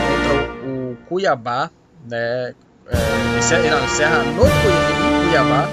Cuiabá, 1.08 1.72
né? 2.06 2.54
É, 2.90 3.38
encerra, 3.38 3.76
não, 3.76 3.86
encerra 3.86 4.24
no 4.24 4.44
Cuiabá 5.28 5.68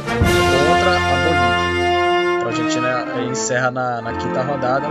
contra 0.68 0.90
a 0.90 1.14
Bolívia. 1.24 2.36
Então 2.36 2.46
a 2.46 2.50
Argentina 2.50 3.04
encerra 3.30 3.70
na, 3.70 4.00
na 4.00 4.12
quinta 4.14 4.42
rodada. 4.42 4.86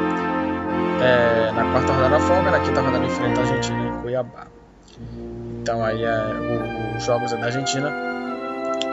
É, 1.01 1.51
na 1.51 1.71
quarta 1.71 1.93
rodada 1.93 2.19
folga, 2.19 2.51
na 2.51 2.59
quinta 2.59 2.81
rodada 2.81 3.05
enfrenta 3.05 3.41
a 3.41 3.43
Argentina 3.43 3.87
em 3.87 4.01
Cuiabá. 4.01 4.47
Então 5.61 5.83
aí 5.83 6.03
é 6.03 6.95
os 6.97 7.03
jogos 7.03 7.33
é 7.33 7.37
da 7.37 7.45
Argentina. 7.45 7.91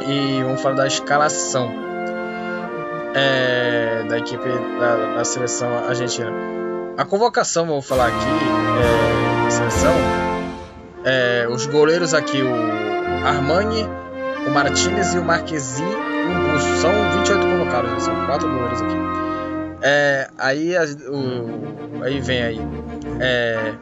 E 0.06 0.42
vamos 0.42 0.60
falar 0.60 0.76
da 0.76 0.86
escalação 0.86 1.90
é, 3.14 4.04
da 4.08 4.18
equipe 4.18 4.48
da, 4.78 5.16
da, 5.16 5.24
seleção 5.24 5.68
argentina. 5.86 6.30
A 6.96 7.04
convocação, 7.04 7.66
vou 7.66 7.82
falar 7.82 8.08
aqui, 8.08 8.26
é, 9.46 9.50
seleção, 9.50 9.92
é, 11.04 11.46
os 11.50 11.66
goleiros 11.66 12.14
aqui, 12.14 12.42
o 12.42 13.10
Armani, 13.24 13.87
o 14.46 14.50
Martinez 14.50 15.14
e 15.14 15.18
o 15.18 15.24
Busto. 16.52 16.68
São 16.80 16.92
28 17.18 17.46
colocados, 17.46 17.92
né? 17.92 18.00
são 18.00 18.26
quatro 18.26 18.48
goleiros 18.50 18.83
aqui. 18.83 18.96
É, 19.83 20.28
aí, 20.38 20.74
o, 21.09 22.02
aí 22.02 22.20
vem 22.20 22.42
aí 22.42 22.61
é, 23.18 23.72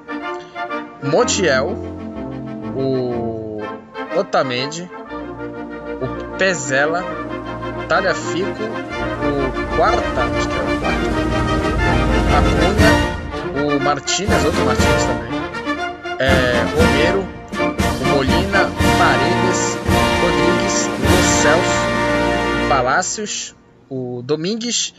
Montiel, 1.02 1.76
o 2.76 3.60
Otamendi, 4.16 4.88
o 6.00 6.36
Pezela, 6.36 7.04
Talhafico, 7.88 8.48
o 8.50 9.76
Quarta, 9.76 10.22
acho 10.36 10.48
que 10.48 10.54
é 10.54 10.62
o 10.62 10.80
Quarta, 10.80 11.08
Acunha, 12.38 13.76
o 13.76 13.80
Martinez, 13.80 14.44
outro 14.44 14.64
Martinez 14.64 15.04
também, 15.04 15.30
é, 16.18 16.64
Romero, 16.74 17.26
o 18.00 18.04
Molina, 18.08 18.87
Celso, 21.48 22.68
Palácios, 22.68 23.56
o 23.88 24.20
Domingues, 24.22 24.92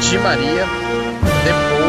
Di 0.00 0.16
Maria, 0.16 0.64
Depou, 1.44 1.86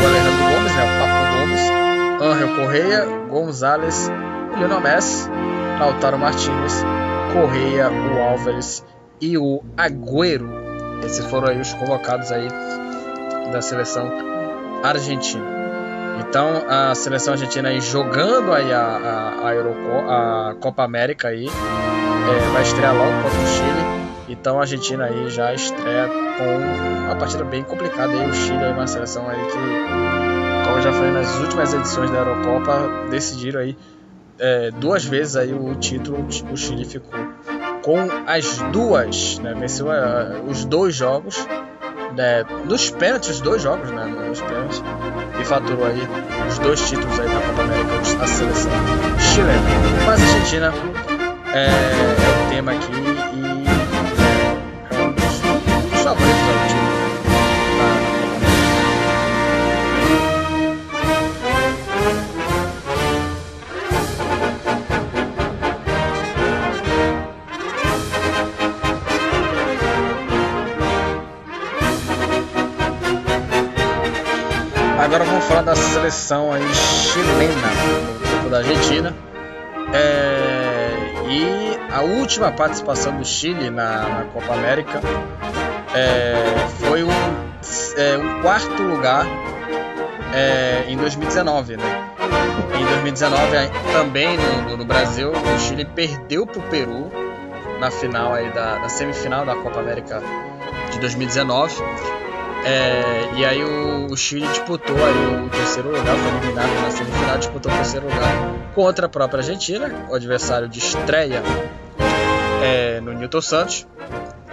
o 0.00 0.06
Alejandro 0.06 0.44
Gomes, 0.48 0.74
né, 0.74 0.82
o 0.82 0.98
Papo 0.98 1.20
Gomes, 1.36 2.22
Angel 2.22 2.56
Correia, 2.56 3.04
Gonzalez, 3.28 4.10
o 4.54 4.56
Lionel 4.56 4.80
Messi, 4.80 5.28
Lautaro 5.78 6.18
Martinez, 6.18 6.82
Correia, 7.34 7.90
o 7.90 8.22
Álvares 8.22 8.82
e 9.20 9.36
o 9.36 9.62
Agüero. 9.76 10.48
Esses 11.04 11.26
foram 11.26 11.48
aí 11.48 11.60
os 11.60 11.74
convocados 11.74 12.32
aí 12.32 12.48
da 13.52 13.60
seleção 13.60 14.10
argentina. 14.82 15.44
Então 16.18 16.64
a 16.66 16.94
seleção 16.94 17.34
argentina 17.34 17.68
aí 17.68 17.80
jogando 17.82 18.54
aí 18.54 18.72
a, 18.72 18.80
a, 18.80 19.48
a, 19.48 19.54
Euroco, 19.54 20.08
a 20.08 20.54
Copa 20.58 20.82
América 20.82 21.28
aí 21.28 21.46
é, 22.30 22.52
vai 22.52 22.62
estrear 22.62 22.94
logo 22.94 23.10
contra 23.22 23.38
o 23.38 23.46
Chile. 23.46 24.02
Então 24.28 24.58
a 24.58 24.60
Argentina 24.62 25.04
aí 25.04 25.28
já 25.28 25.52
estreia 25.52 26.08
com 26.08 27.04
uma 27.06 27.16
partida 27.16 27.44
bem 27.44 27.62
complicada 27.62 28.12
aí. 28.12 28.30
O 28.30 28.34
Chile 28.34 28.64
é 28.64 28.70
uma 28.70 28.86
seleção 28.86 29.28
aí 29.28 29.38
que, 29.46 30.68
como 30.68 30.80
já 30.80 30.92
foi 30.92 31.10
nas 31.10 31.38
últimas 31.40 31.74
edições 31.74 32.10
da 32.10 32.18
Eurocopa, 32.18 33.08
decidiram 33.10 33.60
aí 33.60 33.76
é, 34.38 34.70
duas 34.70 35.04
vezes 35.04 35.36
aí 35.36 35.52
o 35.52 35.74
título. 35.74 36.26
O 36.50 36.56
Chile 36.56 36.84
ficou 36.84 37.20
com 37.82 37.98
as 38.26 38.58
duas, 38.72 39.38
né? 39.38 39.54
Venceu 39.54 39.86
uh, 39.86 40.48
os 40.48 40.64
dois 40.64 40.94
jogos 40.94 41.46
né, 42.16 42.44
nos 42.64 42.90
pênaltis, 42.90 43.30
os 43.30 43.40
dois 43.40 43.62
jogos, 43.62 43.90
né, 43.90 44.04
nos 44.04 44.40
pênaltis, 44.40 44.82
e 45.40 45.44
faturou 45.44 45.86
aí 45.86 46.00
os 46.48 46.58
dois 46.58 46.80
títulos 46.88 47.18
aí 47.18 47.28
na 47.28 47.40
Copa 47.40 47.62
América, 47.62 48.22
a 48.22 48.26
seleção 48.26 48.70
chilena. 49.18 49.62
Mas 50.06 50.20
a 50.20 50.24
Argentina 50.24 50.72
é, 51.54 51.66
é 51.66 52.46
o 52.46 52.50
tema 52.50 52.72
aqui 52.72 52.90
e 52.92 53.66
é 54.94 55.02
um 55.02 55.12
dos, 55.12 55.40
Argentina. 56.00 56.82
Agora 74.98 75.24
vamos 75.24 75.44
falar 75.44 75.62
da 75.62 75.76
seleção 75.76 76.52
aí 76.52 76.62
chilena, 76.74 77.68
grupo 78.30 78.48
da 78.48 78.58
Argentina. 78.58 79.14
É, 79.92 80.61
e 81.32 81.78
a 81.90 82.02
última 82.02 82.52
participação 82.52 83.16
do 83.16 83.24
Chile 83.24 83.70
na, 83.70 84.08
na 84.08 84.24
Copa 84.24 84.52
América 84.52 85.00
é, 85.94 86.34
foi 86.78 87.02
um, 87.02 87.10
é, 87.10 88.42
quarto 88.42 88.82
lugar 88.82 89.26
é, 90.34 90.84
em 90.88 90.96
2019, 90.96 91.76
né? 91.76 92.10
Em 92.78 92.84
2019, 92.84 93.56
também 93.92 94.36
no, 94.36 94.76
no, 94.76 94.84
Brasil, 94.84 95.30
o 95.30 95.58
Chile 95.58 95.84
perdeu 95.84 96.46
para 96.46 96.58
o 96.58 96.62
Peru 96.64 97.10
na 97.80 97.90
final 97.90 98.34
aí 98.34 98.50
da, 98.50 98.78
da 98.78 98.88
semifinal 98.88 99.46
da 99.46 99.54
Copa 99.56 99.80
América 99.80 100.22
de 100.90 100.98
2019. 100.98 101.74
É, 102.64 103.30
e 103.34 103.44
aí 103.44 103.64
o, 103.64 104.06
o, 104.06 104.16
Chile 104.16 104.46
disputou 104.46 104.96
aí 104.96 105.44
o 105.44 105.48
terceiro 105.48 105.90
lugar, 105.90 106.16
foi 106.16 106.28
eliminado 106.28 106.80
na 106.80 106.90
semifinal, 106.92 107.38
disputou 107.38 107.72
o 107.72 107.74
terceiro 107.74 108.06
lugar 108.06 108.72
contra 108.72 109.06
a 109.06 109.08
própria 109.08 109.40
Argentina, 109.40 110.06
o 110.08 110.14
adversário 110.14 110.68
de 110.68 110.78
estreia 110.78 111.42
é, 112.62 113.00
no 113.00 113.12
Newton 113.12 113.40
Santos, 113.40 113.86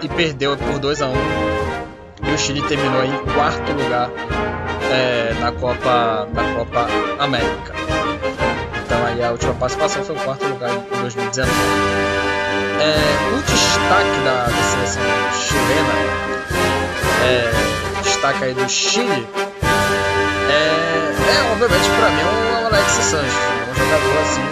e 0.02 0.08
perdeu 0.08 0.56
por 0.56 0.80
2 0.80 1.02
a 1.02 1.06
1 1.06 1.12
E 2.24 2.34
o 2.34 2.38
Chile 2.38 2.62
terminou 2.62 3.04
em 3.04 3.16
quarto 3.32 3.72
lugar 3.72 4.10
é, 4.90 5.34
na, 5.40 5.52
Copa, 5.52 6.28
na 6.32 6.54
Copa 6.54 6.86
América. 7.18 7.74
Então 8.84 9.06
aí 9.06 9.22
a 9.22 9.30
última 9.30 9.54
participação 9.54 10.02
foi 10.02 10.16
o 10.16 10.20
quarto 10.20 10.46
lugar 10.46 10.70
em 10.70 11.00
2019. 11.00 11.50
É, 12.80 13.36
o 13.36 13.42
destaque 13.42 14.24
da, 14.24 14.46
da 14.46 14.62
seleção 14.62 15.02
chilena 15.32 15.92
é, 17.22 17.79
destaca 18.20 18.44
aí 18.44 18.52
do 18.52 18.68
Chile 18.68 19.26
é, 20.50 21.38
é 21.38 21.52
obviamente 21.52 21.88
para 21.88 22.10
mim 22.10 22.22
o 22.62 22.66
Alex 22.66 22.92
Sanches, 22.92 23.32
né? 23.32 23.66
um 23.70 23.74
jogador 23.74 24.18
assim 24.20 24.42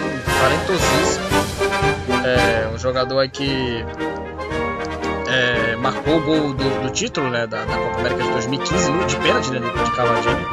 talentosíssimo, 0.41 1.25
é, 2.25 2.67
um 2.73 2.77
jogador 2.79 3.19
aí 3.19 3.29
que 3.29 3.85
é, 5.27 5.75
marcou 5.75 6.17
o 6.17 6.21
gol 6.21 6.53
do, 6.53 6.81
do 6.81 6.89
título 6.89 7.29
né, 7.29 7.45
da, 7.45 7.63
da, 7.63 7.77
Copa 7.77 7.99
América 7.99 8.23
de 8.23 8.31
2015 8.31 8.91
de 9.05 9.15
pênalti 9.17 9.51
né, 9.51 9.59
de 9.59 9.91
Cavadinho. 9.91 10.47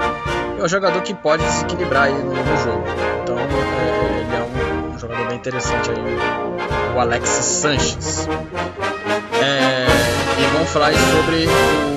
É 0.59 0.63
um 0.63 0.69
jogador 0.69 1.01
que 1.01 1.15
pode 1.15 1.43
se 1.45 1.65
equilibrar 1.65 2.05
aí 2.05 2.13
no, 2.13 2.35
no 2.35 2.57
jogo. 2.59 2.85
Então 3.23 3.39
é, 3.39 4.21
ele 4.21 4.37
é 4.37 4.43
um, 4.43 4.95
um, 4.95 4.99
jogador 4.99 5.27
bem 5.29 5.39
interessante 5.39 5.91
aí, 5.91 6.95
o, 6.95 7.01
Alex 7.01 7.27
Sanches. 7.31 8.29
É, 9.43 9.87
e 10.39 10.47
vamos 10.53 10.69
falar 10.69 10.93
sobre 10.93 11.47
o 11.47 11.96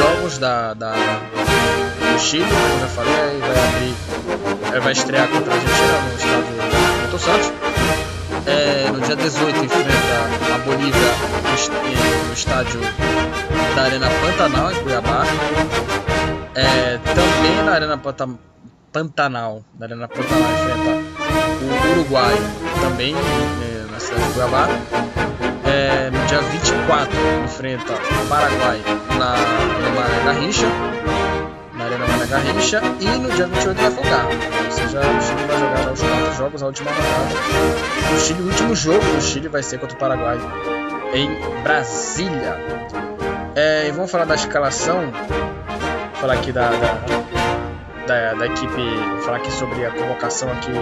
jogos 0.00 0.38
da, 0.38 0.72
da, 0.72 0.92
do 0.92 2.18
Chile, 2.18 2.46
como 2.48 2.84
eu 2.84 2.88
falei, 2.88 3.38
vai 3.40 3.58
abrir, 3.68 4.80
vai 4.80 4.92
estrear 4.92 5.28
contra 5.28 5.52
a 5.52 5.56
Argentina 5.56 6.00
no 6.00 6.16
estádio 6.16 7.00
Milton 7.00 7.18
Santos. 7.18 7.52
É, 8.46 8.90
no 8.90 9.00
dia 9.00 9.16
18 9.16 9.64
enfrenta 9.64 10.54
a 10.54 10.58
Bolívia 10.58 10.96
no, 12.26 12.32
estádio 12.32 12.80
da 13.76 13.82
Arena 13.82 14.08
Pantanal, 14.08 14.72
em 14.72 14.76
Cuiabá. 14.76 15.24
É, 16.54 16.98
também 16.98 17.62
na 17.64 17.72
Arena 17.72 17.98
Pantanal, 17.98 19.62
na 19.78 19.86
Arena 19.86 20.08
Pantanal 20.08 20.50
enfrenta 20.52 20.90
o 21.62 21.92
Uruguai, 21.92 22.36
também 22.80 23.14
né, 23.14 23.86
na 23.92 24.00
cidade 24.00 24.26
de 24.26 24.32
Cuiabá. 24.32 24.68
É, 25.72 26.10
no 26.10 26.26
dia 26.26 26.40
24 26.40 27.16
enfrenta 27.44 27.92
o 27.92 28.26
Paraguai 28.28 28.82
na, 29.10 29.36
na 29.36 29.90
Mané 29.90 30.24
Garrincha, 30.24 30.66
na 31.74 31.84
Arena 31.84 32.06
Mané 32.08 32.26
Garrincha, 32.26 32.82
e 32.98 33.06
no 33.06 33.30
dia 33.30 33.46
28 33.46 33.80
vai 33.80 33.90
folgar. 33.90 34.26
Ou 34.26 34.70
seja, 34.70 35.00
o 35.00 35.20
Chile 35.22 35.44
vai 35.46 35.58
jogar 35.60 35.82
já 35.84 35.92
os 35.92 36.00
quatro 36.00 36.34
jogos, 36.34 36.62
a 36.62 36.66
última 36.66 36.90
rodada. 36.90 38.14
O 38.14 38.18
Chile, 38.18 38.42
o 38.42 38.46
último 38.46 38.74
jogo 38.74 39.04
do 39.04 39.20
Chile 39.20 39.48
vai 39.48 39.62
ser 39.62 39.78
contra 39.78 39.96
o 39.96 39.98
Paraguai 39.98 40.38
em 41.14 41.62
Brasília. 41.62 42.58
É, 43.54 43.86
e 43.86 43.92
vamos 43.92 44.10
falar 44.10 44.24
da 44.24 44.34
escalação, 44.34 45.12
falar 46.14 46.34
aqui 46.34 46.50
da, 46.50 46.70
da, 46.70 46.98
da, 48.06 48.34
da 48.34 48.46
equipe, 48.46 48.82
falar 49.24 49.36
aqui 49.36 49.52
sobre 49.52 49.84
a 49.84 49.90
convocação 49.90 50.50
aqui 50.50 50.72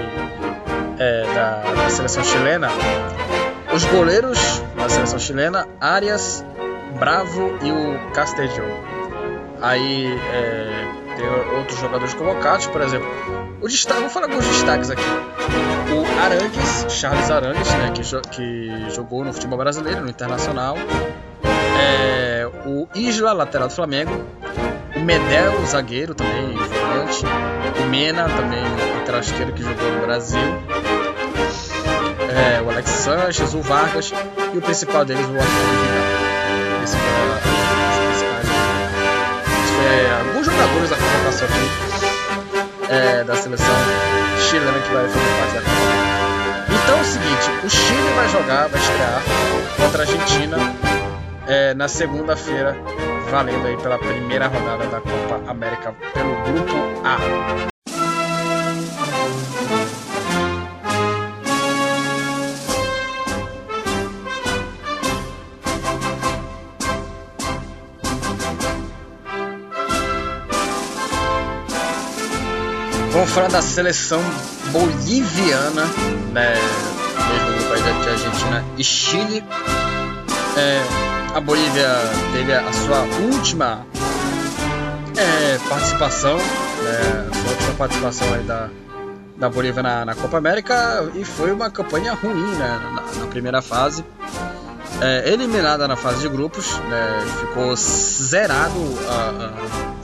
é, 0.99 1.23
da, 1.35 1.83
da 1.83 1.91
seleção 1.91 2.25
chilena. 2.25 2.69
Os 3.73 3.85
goleiros 3.85 4.39
da 4.77 4.89
seleção 4.89 5.19
chilena, 5.19 5.67
Arias, 5.81 6.45
Bravo 6.99 7.59
e 7.63 7.71
o 7.71 8.13
Castello. 8.13 8.65
Aí 9.61 10.07
é, 10.33 11.15
tem 11.17 11.29
outros 11.59 11.79
jogadores 11.79 12.15
convocados, 12.15 12.67
por 12.67 12.81
exemplo, 12.81 13.09
o 13.61 13.69
destaque, 13.69 14.01
vou 14.01 14.11
falar 14.11 14.27
alguns 14.27 14.47
destaques 14.47 14.91
aqui. 14.91 15.03
O 15.03 16.21
Arangues, 16.23 16.87
Charles 16.89 17.31
Arangues, 17.31 17.69
né, 17.75 17.91
que, 17.95 18.03
jo 18.03 18.21
que 18.31 18.91
jogou 18.91 19.25
no 19.25 19.33
futebol 19.33 19.59
brasileiro, 19.59 20.01
no 20.01 20.09
Internacional. 20.09 20.77
É, 21.81 22.49
o 22.65 22.89
Isla, 22.95 23.33
lateral 23.33 23.69
do 23.69 23.75
Flamengo. 23.75 24.25
O 24.97 25.01
Medel, 25.01 25.65
zagueiro 25.67 26.15
também, 26.15 26.57
volante. 26.57 27.25
O 27.81 27.89
Mena, 27.89 28.29
também 28.29 28.63
lateral 28.97 29.21
esquerdo 29.21 29.53
que 29.53 29.63
jogou 29.63 29.93
no 29.93 30.01
Brasil 30.03 30.98
o 32.69 32.71
Alex 32.71 32.91
Sanches, 32.91 33.55
o 33.55 33.63
Vargas 33.63 34.13
e 34.53 34.59
o 34.59 34.61
principal 34.61 35.05
deles, 35.05 35.25
o 35.25 35.35
Arthur 35.35 35.47
Vidal. 35.47 36.83
Esse 36.85 36.97
foi, 36.97 37.07
é, 39.87 40.21
alguns 40.21 40.45
jogadores 40.45 40.91
da 40.91 40.97
convocação 40.97 41.49
aqui 41.49 42.93
é, 42.93 43.25
da 43.25 43.35
seleção 43.37 43.75
chilena 44.39 44.79
que 44.81 44.93
vai 44.93 45.09
fazer 45.09 45.31
parte 45.41 45.55
da 45.55 45.61
Copa. 45.63 45.73
Então 46.85 46.99
é 46.99 47.01
o 47.01 47.05
seguinte, 47.05 47.51
o 47.65 47.71
Chile 47.71 48.13
vai 48.15 48.29
jogar, 48.29 48.69
vai 48.69 48.81
estrear 48.81 49.23
contra 49.77 50.03
a 50.03 50.07
Argentina 50.07 50.59
é, 51.47 51.75
na 51.75 51.89
segunda-feira, 51.89 52.77
valendo 53.31 53.67
aí 53.67 53.79
pela 53.79 53.99
primeira 53.99 54.47
rodada 54.47 54.87
da 54.87 55.01
Copa 55.01 55.51
América 55.51 55.95
pelo 56.13 56.35
Grupo 56.43 56.75
A. 57.05 57.78
Falar 73.39 73.51
da 73.51 73.63
seleção 73.63 74.21
boliviana, 74.73 75.85
né? 76.33 76.55
Mesmo 77.31 77.51
no 77.51 77.69
país 77.69 77.85
da 77.85 78.11
Argentina 78.11 78.65
e 78.77 78.83
Chile. 78.83 79.45
É, 80.57 80.83
a 81.37 81.41
Bolívia 81.41 81.89
teve 82.33 82.53
a 82.53 82.73
sua 82.73 83.03
última 83.31 83.87
é, 85.17 85.57
participação, 85.69 86.37
né, 86.37 87.29
a 87.33 87.51
última 87.51 87.75
participação 87.75 88.35
aí 88.35 88.43
da, 88.43 88.71
da 89.37 89.49
Bolívia 89.49 89.85
na, 89.85 90.05
na, 90.05 90.17
Copa 90.17 90.37
América 90.37 91.09
e 91.15 91.25
foi 91.25 91.53
uma 91.53 91.71
campanha 91.71 92.15
ruim 92.15 92.57
né, 92.57 92.81
na, 92.93 93.21
na 93.21 93.27
primeira 93.29 93.63
fase. 93.63 94.05
É, 95.01 95.33
eliminada 95.33 95.87
na 95.87 95.95
fase 95.95 96.23
de 96.23 96.29
grupos, 96.29 96.77
né, 96.91 97.25
ficou 97.39 97.77
zerado 97.77 98.99
a, 99.09 99.95
a 99.95 99.98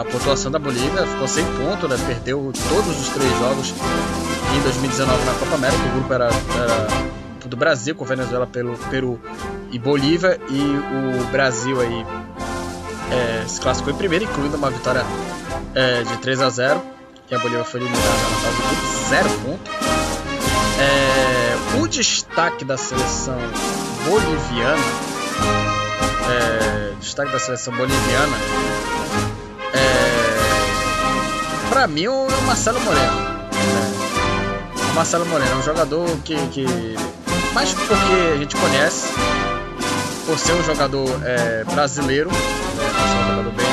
a 0.00 0.04
pontuação 0.04 0.50
da 0.50 0.58
Bolívia, 0.58 1.06
ficou 1.06 1.26
sem 1.26 1.44
ponto, 1.56 1.88
né? 1.88 1.96
perdeu 2.06 2.52
todos 2.68 3.00
os 3.00 3.08
três 3.08 3.30
jogos 3.38 3.74
em 4.56 4.60
2019 4.62 5.24
na 5.24 5.32
Copa 5.34 5.54
América. 5.56 5.82
O 5.86 5.92
grupo 5.92 6.14
era, 6.14 6.26
era 6.26 7.46
do 7.46 7.56
Brasil, 7.56 7.94
com 7.94 8.04
Venezuela, 8.04 8.46
pelo 8.46 8.78
Peru 8.90 9.20
e 9.72 9.78
Bolívia, 9.78 10.38
e 10.48 10.60
o 10.60 11.24
Brasil 11.32 11.80
aí 11.80 12.06
é, 13.10 13.44
se 13.48 13.60
classificou 13.60 13.92
em 13.92 13.96
primeiro, 13.96 14.24
incluindo 14.24 14.56
uma 14.56 14.70
vitória 14.70 15.04
é, 15.74 16.02
de 16.02 16.16
3 16.18 16.42
a 16.42 16.50
0 16.50 16.82
e 17.30 17.34
a 17.34 17.38
Bolívia 17.38 17.64
foi 17.64 17.80
eliminada 17.80 18.08
na 18.08 18.36
fase 18.36 18.56
do 18.56 18.62
grupo, 18.62 19.08
zero 19.08 19.30
ponto. 19.40 19.70
É, 20.80 21.78
o 21.80 21.88
destaque 21.88 22.64
da 22.64 22.76
seleção 22.76 23.36
boliviana, 24.04 24.82
é, 26.30 26.92
destaque 27.00 27.32
da 27.32 27.38
seleção 27.38 27.74
boliviana 27.74 28.36
pra 31.78 31.86
mim 31.86 32.06
é 32.06 32.10
o 32.10 32.26
Marcelo 32.44 32.80
Moreno. 32.80 33.12
É. 33.54 34.90
O 34.90 34.94
Marcelo 34.96 35.24
Moreno 35.26 35.48
é 35.52 35.54
um 35.54 35.62
jogador 35.62 36.08
que, 36.24 36.34
que. 36.48 36.66
Mais 37.54 37.72
porque 37.72 37.94
a 38.34 38.36
gente 38.36 38.56
conhece, 38.56 39.06
por 40.26 40.36
ser 40.40 40.54
um 40.54 40.64
jogador 40.64 41.08
é, 41.24 41.62
brasileiro, 41.62 42.30
né, 42.32 42.36
por 42.36 43.08
ser 43.08 43.16
um 43.16 43.28
jogador 43.28 43.52
bem 43.52 43.66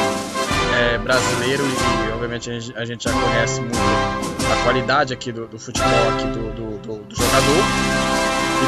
é, 0.77 0.97
brasileiro 0.99 1.63
e, 1.65 2.11
obviamente 2.11 2.51
a 2.75 2.85
gente, 2.85 3.03
já 3.05 3.11
conhece 3.11 3.59
muito 3.59 3.75
a 3.75 4.63
qualidade 4.63 5.11
aqui 5.11 5.31
do, 5.31 5.47
do 5.47 5.57
futebol 5.57 6.09
aqui 6.13 6.27
do, 6.27 6.51
do, 6.53 6.77
do, 6.77 7.03
do 7.05 7.15
jogador. 7.15 7.63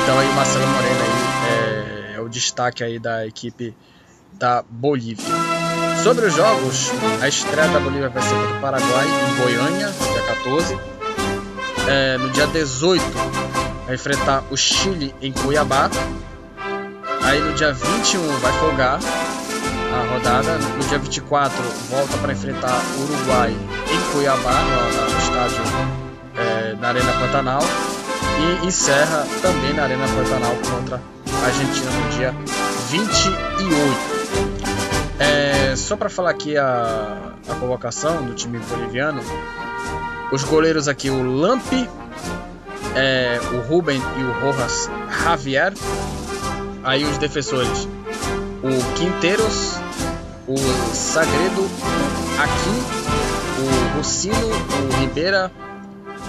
Então 0.02 0.18
aí 0.18 0.28
o 0.28 0.34
Marcelo 0.34 0.66
Moreno 0.66 1.00
aí, 1.00 2.14
é, 2.14 2.18
é 2.18 2.22
o 2.22 2.28
destaque 2.28 2.84
aí 2.84 2.98
da 2.98 3.28
equipe 3.28 3.78
da 4.34 4.64
Bolívia. 4.68 5.57
Sobre 6.08 6.28
os 6.28 6.34
jogos, 6.36 6.90
a 7.22 7.28
estreia 7.28 7.68
da 7.68 7.82
Bolívia 7.82 8.08
vai 8.08 8.24
ser 8.24 8.34
contra 8.34 8.56
o 8.56 8.62
Paraguai 8.62 9.06
em 9.06 9.36
Goiânia, 9.42 9.88
dia 9.90 10.22
14. 10.22 10.80
É, 11.86 12.18
no 12.18 12.30
dia 12.30 12.48
18, 12.48 13.04
vai 13.86 13.96
enfrentar 13.96 14.42
o 14.50 14.56
Chile 14.56 15.14
em 15.22 15.34
Cuiabá. 15.34 15.90
Aí 17.24 17.42
no 17.42 17.52
dia 17.56 17.74
21 17.74 18.26
vai 18.38 18.54
folgar 18.54 19.00
a 19.02 20.14
rodada. 20.14 20.58
No 20.78 20.84
dia 20.88 20.98
24 20.98 21.62
volta 21.90 22.18
para 22.20 22.32
enfrentar 22.32 22.82
o 22.98 23.02
Uruguai 23.02 23.52
em 23.52 24.14
Cuiabá, 24.14 24.62
no, 24.62 25.12
no 25.12 25.20
estádio 25.20 25.62
é, 26.38 26.74
na 26.80 26.88
Arena 26.88 27.12
Pantanal. 27.20 27.64
E 28.64 28.66
encerra 28.66 29.28
também 29.42 29.74
na 29.74 29.84
Arena 29.84 30.06
Pantanal 30.08 30.56
contra 30.72 31.02
a 31.44 31.46
Argentina 31.46 31.92
no 31.92 32.10
dia 32.12 32.34
28. 32.92 34.17
É, 35.20 35.76
só 35.76 35.96
para 35.96 36.10
falar 36.10 36.30
aqui 36.30 36.58
a, 36.58 37.34
a 37.48 37.56
convocação 37.56 38.24
do 38.26 38.34
time 38.36 38.60
boliviano, 38.60 39.22
os 40.32 40.44
goleiros 40.44 40.88
aqui, 40.88 41.10
o 41.10 41.24
Lampi, 41.24 41.90
é, 42.96 43.40
o 43.54 43.62
Ruben 43.62 44.02
e 44.18 44.24
o 44.24 44.32
Rojas 44.42 44.90
Javier. 45.24 45.74
Aí 46.84 47.04
os 47.04 47.18
defensores, 47.18 47.88
o 48.64 48.96
Quinteiros, 48.96 49.76
o 50.48 50.58
Sagredo, 50.94 51.62
o 51.62 52.42
Aquim, 52.42 53.94
o 53.94 53.98
Rucino, 53.98 54.36
o 54.36 55.00
Ribeira, 55.00 55.52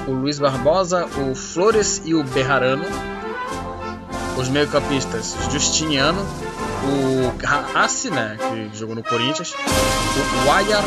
o 0.06 0.12
Luiz 0.12 0.38
Barbosa, 0.38 1.06
o 1.06 1.34
Flores 1.34 2.02
e 2.04 2.14
o 2.14 2.24
Berrarano. 2.24 2.84
Os 4.36 4.48
meio-campistas, 4.48 5.36
Justiniano, 5.50 6.24
o 6.84 7.78
Assi, 7.78 8.10
né, 8.10 8.36
que 8.38 8.78
jogou 8.78 8.94
no 8.94 9.02
Corinthians, 9.02 9.54
o 9.54 10.44
Guayar, 10.44 10.82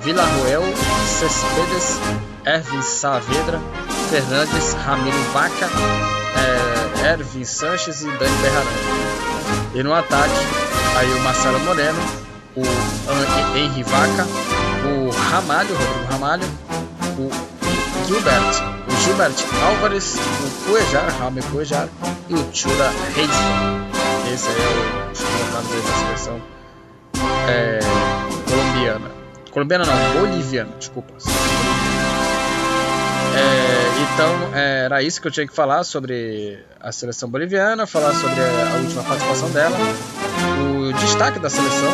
Villarroel, 0.00 0.62
Cespedes, 1.06 1.98
Ervin 2.44 2.82
Saavedra, 2.82 3.60
Fernandes, 4.08 4.74
Ramiro 4.74 5.18
Vaca, 5.32 5.68
é, 7.04 7.10
Ervin 7.12 7.44
Sanches 7.44 8.02
e 8.02 8.06
Dani 8.06 8.36
Berrarano. 8.42 8.70
E 9.74 9.82
no 9.82 9.94
ataque, 9.94 10.34
aí 10.96 11.12
o 11.12 11.20
Marcelo 11.20 11.60
Moreno, 11.60 12.00
o 12.56 13.56
Henri 13.56 13.82
Vaca, 13.84 14.26
o 14.84 15.10
Ramalho, 15.30 15.74
Rodrigo 15.74 16.12
Ramalho, 16.12 16.44
o 17.18 17.30
Gilbert, 18.06 18.62
o 18.88 19.04
Gilbert 19.04 19.34
Álvares, 19.64 20.16
o 20.16 20.64
Cuejar, 20.64 21.14
Raul 21.18 21.32
Cuejar 21.52 21.88
e 22.28 22.34
o 22.34 22.48
Chura 22.52 22.90
Reis. 23.14 23.30
Esse 24.32 24.48
é 24.48 24.99
os 25.12 25.20
colocados 25.20 25.70
da 25.70 25.98
seleção 25.98 26.40
é, 27.48 27.80
colombiana. 28.48 29.10
Colombiana 29.50 29.84
não, 29.84 30.20
boliviana, 30.20 30.70
desculpa. 30.78 31.12
É, 33.36 33.80
então, 34.14 34.54
é, 34.54 34.84
era 34.84 35.02
isso 35.02 35.20
que 35.20 35.28
eu 35.28 35.30
tinha 35.30 35.46
que 35.46 35.54
falar 35.54 35.84
sobre 35.84 36.58
a 36.80 36.92
seleção 36.92 37.28
boliviana, 37.28 37.86
falar 37.86 38.12
sobre 38.14 38.40
a, 38.40 38.74
a 38.74 38.76
última 38.78 39.02
participação 39.02 39.50
dela, 39.50 39.76
o 40.60 40.92
destaque 40.94 41.38
da 41.38 41.48
seleção, 41.48 41.92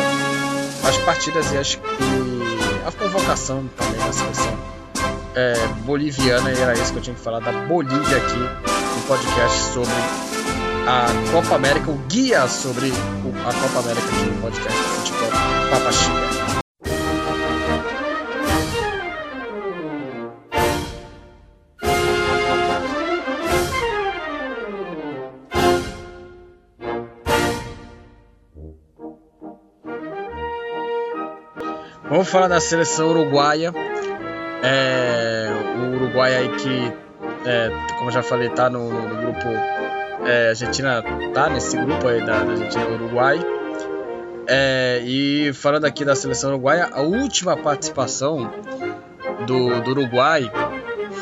as 0.87 0.97
partidas 0.99 1.51
e, 1.51 1.57
as, 1.57 1.73
e 1.73 2.87
a 2.87 2.91
convocação 2.91 3.69
também 3.75 3.99
da 3.99 4.13
seleção 4.13 4.57
é, 5.35 5.53
boliviana, 5.85 6.51
e 6.51 6.59
era 6.59 6.73
isso 6.73 6.91
que 6.91 6.99
eu 6.99 7.03
tinha 7.03 7.15
que 7.15 7.21
falar 7.21 7.39
da 7.39 7.51
Bolívia 7.51 8.17
aqui 8.17 8.39
no 8.39 9.01
podcast 9.07 9.73
sobre 9.73 9.93
a 10.87 11.05
Copa 11.33 11.55
América, 11.55 11.91
o 11.91 11.97
guia 12.07 12.47
sobre 12.47 12.87
a 12.87 13.53
Copa 13.53 13.79
América 13.79 14.07
aqui 14.07 14.25
no 14.25 14.41
podcast 14.41 14.79
Futebol 14.79 15.29
Papa 15.69 15.91
Chica. 15.91 16.37
Vamos 32.09 32.29
falar 32.29 32.47
da 32.47 32.61
seleção 32.61 33.09
uruguaia. 33.09 33.73
É, 34.63 35.49
o 35.75 35.95
Uruguai 35.97 36.33
aí 36.33 36.49
que, 36.55 36.93
é, 37.45 37.69
como 37.99 38.09
já 38.09 38.23
falei, 38.23 38.49
tá 38.49 38.69
no, 38.69 38.89
no 38.89 39.21
grupo. 39.21 39.76
É, 40.27 40.47
a 40.47 40.49
Argentina 40.49 41.01
tá 41.33 41.49
nesse 41.49 41.77
grupo 41.77 42.05
aí 42.05 42.19
da, 42.19 42.43
da 42.43 42.51
Argentina 42.51 42.83
e 42.83 42.93
Uruguai. 42.93 43.39
É, 44.45 45.01
e 45.05 45.53
falando 45.53 45.85
aqui 45.85 46.03
da 46.03 46.15
seleção 46.15 46.49
uruguaia, 46.51 46.89
a 46.91 47.01
última 47.01 47.55
participação 47.55 48.51
do, 49.45 49.81
do 49.81 49.91
Uruguai 49.91 50.51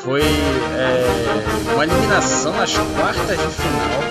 foi 0.04 0.22
é, 0.22 1.74
uma 1.74 1.84
eliminação 1.84 2.52
nas 2.54 2.76
quartas 2.76 3.38
de 3.38 3.48
final 3.48 4.02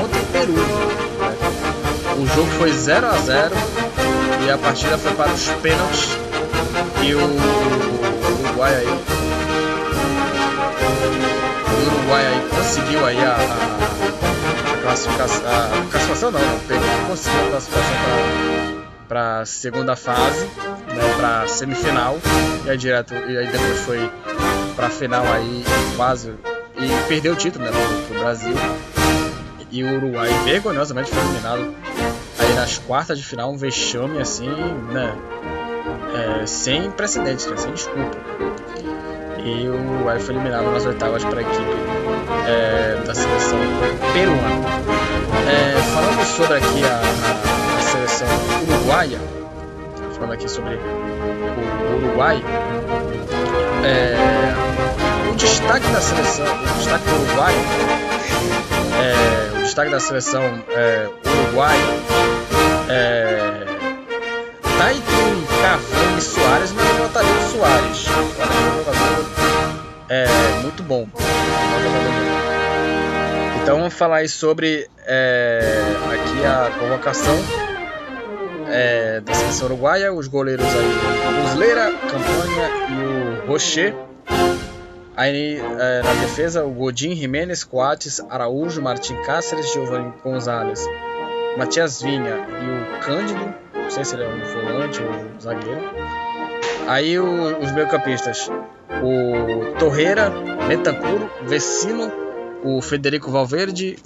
contra 0.00 0.18
o 0.18 0.26
Peru. 0.26 0.52
Né? 0.52 1.36
O 2.18 2.26
jogo 2.34 2.50
foi 2.52 2.72
0 2.72 3.06
a 3.06 3.16
0 3.18 3.54
e 4.46 4.50
a 4.50 4.56
partida 4.56 4.96
foi 4.96 5.12
para 5.12 5.30
os 5.30 5.46
pênaltis 5.62 6.16
e 7.02 7.14
o, 7.14 7.20
o 7.20 8.44
Uruguai 8.44 8.76
aí 8.76 8.86
o 11.66 11.96
Uruguai 11.96 12.26
aí 12.26 12.48
conseguiu 12.50 13.06
aí 13.06 13.18
a, 13.18 13.36
a, 13.36 14.08
a 14.08 14.11
classificação 14.92 15.42
a 15.46 15.90
classificação 15.90 16.30
não, 16.30 16.40
não 16.40 16.58
pegou, 16.60 16.84
conseguiu 17.08 17.46
a 17.46 17.50
classificação 17.50 17.94
para 19.08 19.40
a 19.40 19.46
segunda 19.46 19.96
fase 19.96 20.44
né, 20.44 21.14
para 21.16 21.48
semifinal 21.48 22.18
e 22.64 22.70
aí 22.70 22.76
direto 22.76 23.14
e 23.14 23.38
aí 23.38 23.46
depois 23.46 23.80
foi 23.80 24.10
para 24.76 24.90
final 24.90 25.24
aí 25.26 25.64
quase 25.96 26.34
e 26.76 27.08
perdeu 27.08 27.32
o 27.32 27.36
título 27.36 27.64
né, 27.64 27.70
pro, 27.70 28.06
pro 28.06 28.18
Brasil 28.20 28.54
e 29.70 29.82
o 29.82 29.96
Uruguai 29.96 30.28
vergonhosamente 30.44 31.10
foi 31.10 31.22
eliminado 31.22 31.74
aí 32.38 32.54
nas 32.54 32.76
quartas 32.76 33.18
de 33.18 33.24
final 33.24 33.50
um 33.50 33.56
vexame 33.56 34.18
assim, 34.18 34.50
né? 34.92 35.16
É, 36.14 36.46
sem 36.46 36.90
precedentes, 36.90 37.46
né, 37.46 37.56
sem 37.56 37.72
desculpa. 37.72 38.18
E 39.42 39.66
o 39.68 39.94
Uruguai 39.94 40.20
foi 40.20 40.34
eliminado 40.34 40.70
nas 40.70 40.84
oitavas 40.84 41.24
para 41.24 41.38
a 41.38 41.42
equipe 41.42 41.71
é, 42.46 43.02
da 43.04 43.14
seleção 43.14 43.58
peruana. 44.12 44.62
É, 45.48 45.82
falando 45.94 46.24
sobre 46.24 46.56
aqui 46.56 46.84
a, 46.84 47.00
a, 47.78 47.82
seleção 47.82 48.28
uruguaia, 48.68 49.18
falando 50.14 50.32
aqui 50.32 50.48
sobre 50.48 50.74
o, 50.74 51.96
Uruguai, 51.96 52.42
é, 53.84 54.16
o 55.30 55.34
destaque 55.34 55.86
da 55.88 56.00
seleção, 56.00 56.46
o 56.46 56.78
destaque 56.78 57.04
do 57.04 57.22
Uruguai, 57.22 57.54
é, 59.02 59.58
o 59.58 59.62
destaque 59.62 59.90
da 59.90 60.00
seleção 60.00 60.42
é, 60.70 61.08
é, 62.88 63.64
tá 64.78 64.88
Cavani 65.62 66.18
e 66.18 66.20
Soares, 66.20 66.72
mas 66.72 66.88
eu 66.88 66.96
botaria 66.96 67.30
o 67.30 67.50
Soares. 67.50 68.06
É 70.12 70.60
muito 70.60 70.82
bom. 70.82 71.08
Então 73.62 73.78
vamos 73.78 73.94
falar 73.94 74.28
sobre 74.28 74.86
é, 75.06 75.80
aqui 76.12 76.44
a 76.44 76.70
convocação 76.78 77.34
é, 78.68 79.20
da 79.20 79.32
seleção 79.32 79.68
uruguaia, 79.68 80.12
os 80.12 80.28
goleiros 80.28 80.66
aí, 80.66 81.28
o 81.28 81.42
Muslera, 81.42 81.92
Campanha 81.92 82.70
e 82.90 83.44
o 83.44 83.46
Rocher. 83.46 83.94
Aí 85.16 85.58
é, 85.58 86.02
na 86.02 86.12
defesa, 86.20 86.62
o 86.64 86.70
Godin, 86.70 87.14
Jimenez, 87.14 87.64
Coates, 87.64 88.20
Araújo, 88.28 88.82
Martin 88.82 89.16
Cáceres, 89.22 89.72
Giovanni 89.72 90.12
Gonzalez, 90.22 90.86
Matias 91.56 92.02
Vinha 92.02 92.46
e 92.48 92.98
o 92.98 93.00
Cândido, 93.00 93.54
não 93.74 93.90
sei 93.90 94.04
se 94.04 94.14
ele 94.14 94.24
é 94.24 94.28
um 94.28 94.44
volante 94.44 95.02
ou 95.02 95.10
um 95.10 95.40
zagueiro. 95.40 96.01
Aí 96.86 97.18
o, 97.18 97.58
os 97.58 97.72
meio-campistas, 97.72 98.50
o 99.02 99.74
Torreira, 99.78 100.30
Metancuro, 100.68 101.30
Vecino, 101.46 102.12
o 102.64 102.80
Federico 102.80 103.30
Valverde, 103.30 103.96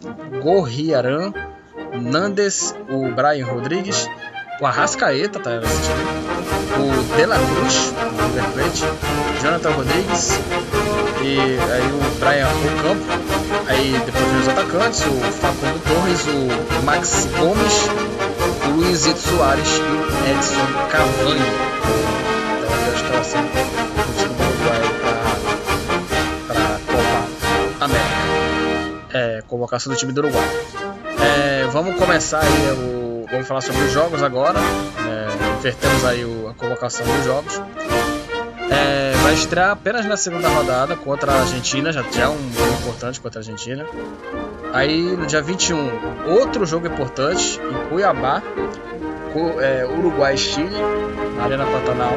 Gorriaran, 0.43 1.33
Nandes, 2.01 2.75
o 2.89 3.11
Brian 3.13 3.47
Rodrigues, 3.47 4.09
o 4.61 4.67
Arrascaeta 4.67 5.39
tá 5.39 5.51
o 5.51 7.17
De 7.17 7.27
La 7.27 7.37
Cruz, 7.37 7.93
do 7.93 8.23
River 8.27 8.51
Plate, 8.53 8.85
Jonathan 9.43 9.71
Rodrigues 9.71 10.39
e 11.23 11.39
aí 11.41 11.83
o 11.93 12.19
Brian 12.19 12.49
Ocampo, 12.79 13.05
aí 13.69 14.01
depois 14.05 14.25
vem 14.25 14.41
os 14.41 14.49
atacantes, 14.49 15.01
o 15.01 15.21
Facundo 15.33 15.83
Torres, 15.85 16.27
o 16.27 16.85
Max 16.85 17.29
Gomes, 17.39 17.89
o 18.67 18.71
Luizito 18.77 19.19
Soares 19.19 19.79
e 19.79 19.81
o 19.81 20.31
Edson 20.31 20.89
Cavani. 20.91 22.36
É 22.97 22.99
escalação 22.99 23.43
do 23.43 23.51
time 24.17 24.35
do 24.35 24.43
Uruguai 24.43 24.81
para 26.47 26.57
a 27.81 27.85
América. 27.85 28.17
É, 29.13 29.43
convocação 29.47 29.93
do 29.93 29.99
time 29.99 30.13
do 30.13 30.21
Uruguai. 30.23 30.49
É, 31.21 31.67
vamos 31.73 31.97
começar 31.99 32.41
aí 32.41 32.71
o, 32.73 33.27
vamos 33.31 33.47
falar 33.47 33.61
sobre 33.61 33.83
os 33.83 33.93
jogos 33.93 34.23
agora. 34.23 34.59
É, 34.59 35.57
invertemos 35.59 36.05
aí 36.07 36.25
o, 36.25 36.49
a 36.49 36.55
convocação 36.55 37.05
dos 37.07 37.25
jogos. 37.25 37.61
É, 38.71 39.13
vai 39.23 39.35
estrear 39.35 39.71
apenas 39.73 40.07
na 40.07 40.17
segunda 40.17 40.49
rodada 40.49 40.97
contra 40.97 41.33
a 41.33 41.41
Argentina, 41.41 41.93
já, 41.93 42.01
é 42.01 42.29
um 42.29 42.53
jogo 42.53 42.73
importante 42.81 43.21
contra 43.21 43.41
a 43.41 43.43
Argentina. 43.43 43.87
Aí 44.73 45.03
no 45.03 45.27
dia 45.27 45.43
21, 45.43 45.91
outro 46.39 46.65
jogo 46.67 46.87
importante 46.87 47.61
em 47.71 47.89
Cuiabá, 47.89 48.43
Cu- 49.33 49.61
é, 49.61 49.85
Uruguai 49.87 50.37
Chile, 50.37 50.77
na 51.37 51.45
Arena 51.45 51.65
Pantanal. 51.67 52.13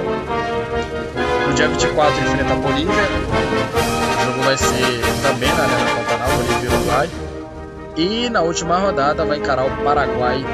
No 1.50 1.56
dia 1.56 1.68
24 1.68 2.22
enfrenta 2.22 2.54
a 2.54 2.58
Bolívia, 2.58 2.94
o 2.94 4.24
jogo 4.24 4.44
vai 4.44 4.56
ser 4.56 5.02
também 5.24 5.50
na 5.50 5.64
Arena 5.64 5.96
Pantanal, 5.96 6.30
Bolívia 6.38 6.70
e 6.70 6.74
Uruguai. 6.76 7.10
E 7.98 8.30
na 8.30 8.42
última 8.42 8.78
rodada 8.78 9.26
vai 9.26 9.40
encarar 9.40 9.66
o 9.66 9.84
Paraguai 9.84 10.46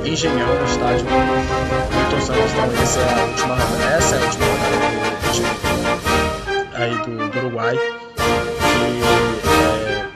no 0.00 0.04
Engenhão, 0.04 0.52
no 0.52 0.64
estádio 0.64 1.06
Milton 1.06 2.20
Santos. 2.26 2.50
Então 2.50 2.82
essa 2.82 2.98
é 2.98 3.20
a 3.20 3.24
última 3.24 3.54
rodada, 3.54 3.84
essa 3.94 4.16
é 4.16 4.18
a 4.18 4.22
última 4.24 4.46
rodada 4.46 4.76
do 5.22 5.32
time 5.32 5.48
aí 6.74 6.94
do, 6.96 7.30
do 7.30 7.38
Uruguai. 7.38 7.76
E 7.78 9.00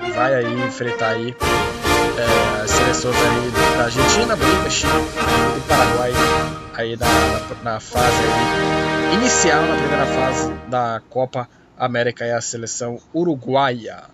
é, 0.09 0.11
vai 0.11 0.35
aí 0.35 0.67
enfrentar 0.67 1.11
aí 1.11 1.37
é, 2.19 2.63
as 2.65 2.71
seleções 2.73 3.15
aí 3.15 3.77
da 3.77 3.85
Argentina, 3.85 4.35
Bolívia, 4.35 4.71
e 5.57 5.61
Paraguai 5.69 6.13
aí 6.75 6.97
na, 6.97 7.07
na 7.63 7.81
fase 7.81 8.05
aí, 8.05 8.86
inicial, 9.13 9.63
na 9.63 9.77
primeira 9.77 10.07
fase 10.07 10.53
da 10.69 11.03
Copa 11.09 11.49
América 11.77 12.25
é 12.25 12.33
a 12.33 12.41
seleção 12.41 12.99
uruguaia. 13.15 14.05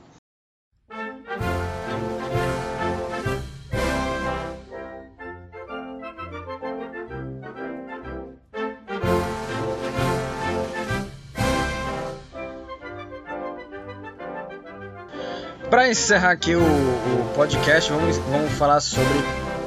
Para 15.71 15.89
encerrar 15.89 16.33
aqui 16.33 16.55
o, 16.55 16.61
o 16.61 17.33
podcast, 17.35 17.91
vamos, 17.91 18.19
vamos 18.19 18.53
falar 18.53 18.81
sobre 18.81 19.15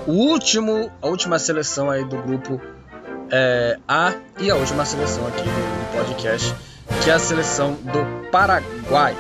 o 0.06 0.12
último, 0.12 0.92
a 1.02 1.08
última 1.08 1.40
seleção 1.40 1.90
aí 1.90 2.06
do 2.06 2.22
grupo 2.22 2.62
é, 3.32 3.78
A 3.88 4.14
e 4.40 4.50
a 4.50 4.56
última 4.56 4.86
seleção 4.86 5.28
aqui 5.28 5.44
do, 5.44 5.98
podcast, 5.98 6.54
que 7.04 7.10
é 7.10 7.14
a 7.14 7.20
seleção 7.20 7.74
do 7.74 8.30
Paraguai. 8.30 9.16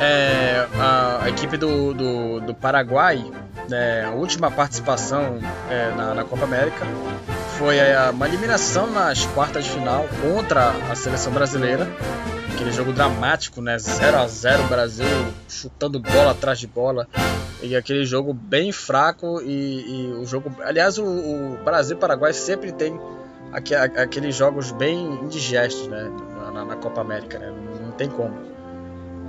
É, 0.00 0.66
a, 0.78 1.24
a 1.24 1.28
equipe 1.28 1.56
do, 1.56 1.92
do, 1.92 2.40
do 2.40 2.54
Paraguai, 2.54 3.22
né, 3.68 4.04
a 4.04 4.10
última 4.10 4.50
participação 4.50 5.38
é, 5.68 5.90
na, 5.94 6.14
na 6.14 6.24
Copa 6.24 6.44
América 6.44 6.86
foi 7.58 7.76
é, 7.76 8.10
uma 8.10 8.26
eliminação 8.26 8.90
nas 8.90 9.26
quartas 9.26 9.64
de 9.64 9.70
final 9.70 10.06
contra 10.22 10.70
a 10.90 10.94
seleção 10.94 11.32
brasileira 11.32 11.86
aquele 12.60 12.72
jogo 12.72 12.92
dramático, 12.92 13.62
né? 13.62 13.78
0 13.78 14.18
a 14.18 14.26
0 14.26 14.64
Brasil 14.64 15.06
chutando 15.48 15.98
bola 15.98 16.32
atrás 16.32 16.58
de 16.58 16.66
bola 16.66 17.08
e 17.62 17.76
aquele 17.76 18.04
jogo 18.04 18.32
bem 18.32 18.72
fraco 18.72 19.40
e, 19.42 20.08
e 20.08 20.12
o 20.14 20.24
jogo, 20.24 20.50
aliás, 20.62 20.98
o, 20.98 21.04
o 21.04 21.58
Brasil 21.64 21.96
e 21.96 22.00
Paraguai 22.00 22.32
sempre 22.32 22.72
tem 22.72 22.98
aque- 23.52 23.74
aqueles 23.74 24.34
jogos 24.34 24.72
bem 24.72 24.98
indigestos, 25.22 25.86
né? 25.88 26.10
Na, 26.52 26.64
na 26.64 26.76
Copa 26.76 27.00
América, 27.00 27.38
né? 27.38 27.52
Não, 27.82 27.92
tem 27.92 28.08
como. 28.08 28.34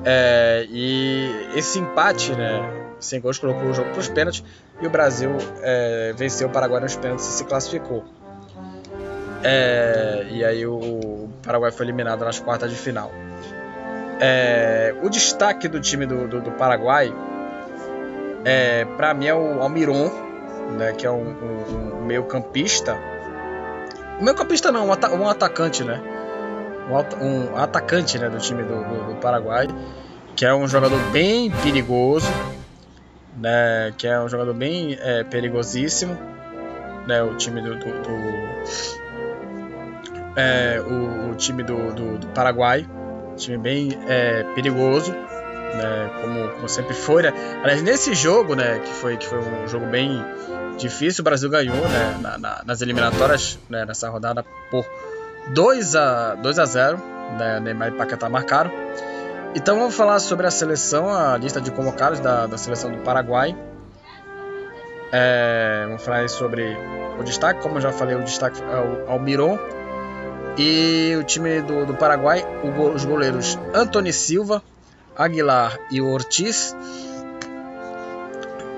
É, 0.03 0.65
e 0.69 1.29
esse 1.55 1.79
empate, 1.79 2.33
né? 2.33 2.61
Sem 2.99 3.19
gols 3.19 3.37
colocou 3.39 3.69
o 3.69 3.73
jogo 3.73 3.89
para 3.91 3.99
os 3.99 4.07
pênaltis 4.07 4.43
e 4.81 4.87
o 4.87 4.89
Brasil 4.89 5.31
é, 5.61 6.13
venceu 6.15 6.47
o 6.47 6.51
Paraguai 6.51 6.81
nos 6.81 6.95
pênaltis 6.95 7.27
e 7.27 7.31
se 7.31 7.43
classificou. 7.45 8.03
É, 9.43 10.27
e 10.29 10.45
aí 10.45 10.65
o, 10.65 10.75
o 10.75 11.29
Paraguai 11.43 11.71
foi 11.71 11.85
eliminado 11.85 12.23
nas 12.23 12.39
quartas 12.39 12.69
de 12.69 12.77
final. 12.77 13.11
É, 14.19 14.93
o 15.01 15.09
destaque 15.09 15.67
do 15.67 15.79
time 15.79 16.05
do, 16.05 16.27
do, 16.27 16.41
do 16.41 16.51
Paraguai, 16.51 17.11
é, 18.45 18.85
para 18.85 19.13
mim, 19.13 19.27
é 19.27 19.33
o 19.33 19.61
Almiron, 19.61 20.09
né, 20.77 20.93
que 20.93 21.05
é 21.05 21.11
um, 21.11 21.23
um, 21.23 21.97
um 21.97 22.05
meio 22.05 22.23
campista. 22.23 22.97
Meio 24.19 24.35
campista 24.35 24.71
não, 24.71 24.85
um, 24.87 24.89
um 24.89 25.27
atacante, 25.29 25.83
né? 25.83 26.01
Um 27.21 27.55
atacante 27.57 28.19
né, 28.19 28.29
do 28.29 28.37
time 28.37 28.63
do, 28.63 28.83
do, 28.83 29.13
do 29.13 29.15
Paraguai, 29.15 29.67
que 30.35 30.45
é 30.45 30.53
um 30.53 30.67
jogador 30.67 30.99
bem 31.11 31.49
perigoso, 31.63 32.27
né, 33.37 33.93
que 33.97 34.07
é 34.07 34.19
um 34.19 34.27
jogador 34.27 34.53
bem 34.53 34.97
é, 34.99 35.23
perigosíssimo. 35.23 36.17
Né, 37.07 37.23
o 37.23 37.35
time 37.35 37.61
do, 37.61 37.75
do- 37.75 38.01
do- 38.01 38.51
é, 40.35 40.79
o, 40.81 41.31
o 41.31 41.35
time 41.35 41.63
do, 41.63 41.91
do, 41.93 42.17
do 42.19 42.27
Paraguai, 42.27 42.87
time 43.35 43.57
bem 43.57 43.97
é, 44.07 44.43
perigoso, 44.55 45.15
né, 45.75 46.09
como, 46.21 46.49
como 46.49 46.69
sempre 46.69 46.93
foi. 46.93 47.23
Né? 47.23 47.33
Aliás, 47.63 47.81
nesse 47.81 48.13
jogo, 48.13 48.55
né, 48.55 48.79
que 48.79 48.91
foi, 48.93 49.17
que 49.17 49.27
foi 49.27 49.39
um 49.39 49.67
jogo 49.67 49.85
bem 49.87 50.23
difícil, 50.77 51.21
o 51.21 51.25
Brasil 51.25 51.49
ganhou 51.49 51.75
né, 51.75 52.17
na- 52.21 52.37
na- 52.37 52.61
nas 52.65 52.81
eliminatórias, 52.81 53.57
né, 53.69 53.85
nessa 53.85 54.09
rodada, 54.09 54.43
por 54.69 54.85
2 55.53 55.95
a, 55.95 56.35
2 56.35 56.59
a 56.59 56.65
0. 56.65 56.97
Né, 57.39 57.59
Neymar 57.61 57.87
e 57.89 57.91
Paquetá 57.91 58.27
marcaram. 58.27 58.69
Então 59.55 59.77
vamos 59.79 59.95
falar 59.95 60.19
sobre 60.19 60.45
a 60.47 60.51
seleção, 60.51 61.09
a 61.09 61.37
lista 61.37 61.61
de 61.61 61.71
convocados 61.71 62.19
da, 62.19 62.45
da 62.45 62.57
seleção 62.57 62.91
do 62.91 62.97
Paraguai. 62.99 63.55
É, 65.11 65.83
vamos 65.87 66.03
falar 66.03 66.27
sobre 66.29 66.77
o 67.19 67.23
destaque, 67.23 67.61
como 67.61 67.77
eu 67.77 67.81
já 67.81 67.91
falei, 67.91 68.15
o 68.15 68.23
destaque 68.23 68.61
é 68.61 68.75
o 69.07 69.11
Almiron. 69.11 69.57
E 70.57 71.15
o 71.17 71.23
time 71.23 71.61
do, 71.61 71.85
do 71.85 71.93
Paraguai, 71.95 72.45
os 72.93 73.05
goleiros 73.05 73.57
Antony 73.73 74.11
Silva, 74.11 74.61
Aguilar 75.21 75.79
e 75.89 76.01
o 76.01 76.07
Ortiz. 76.07 76.75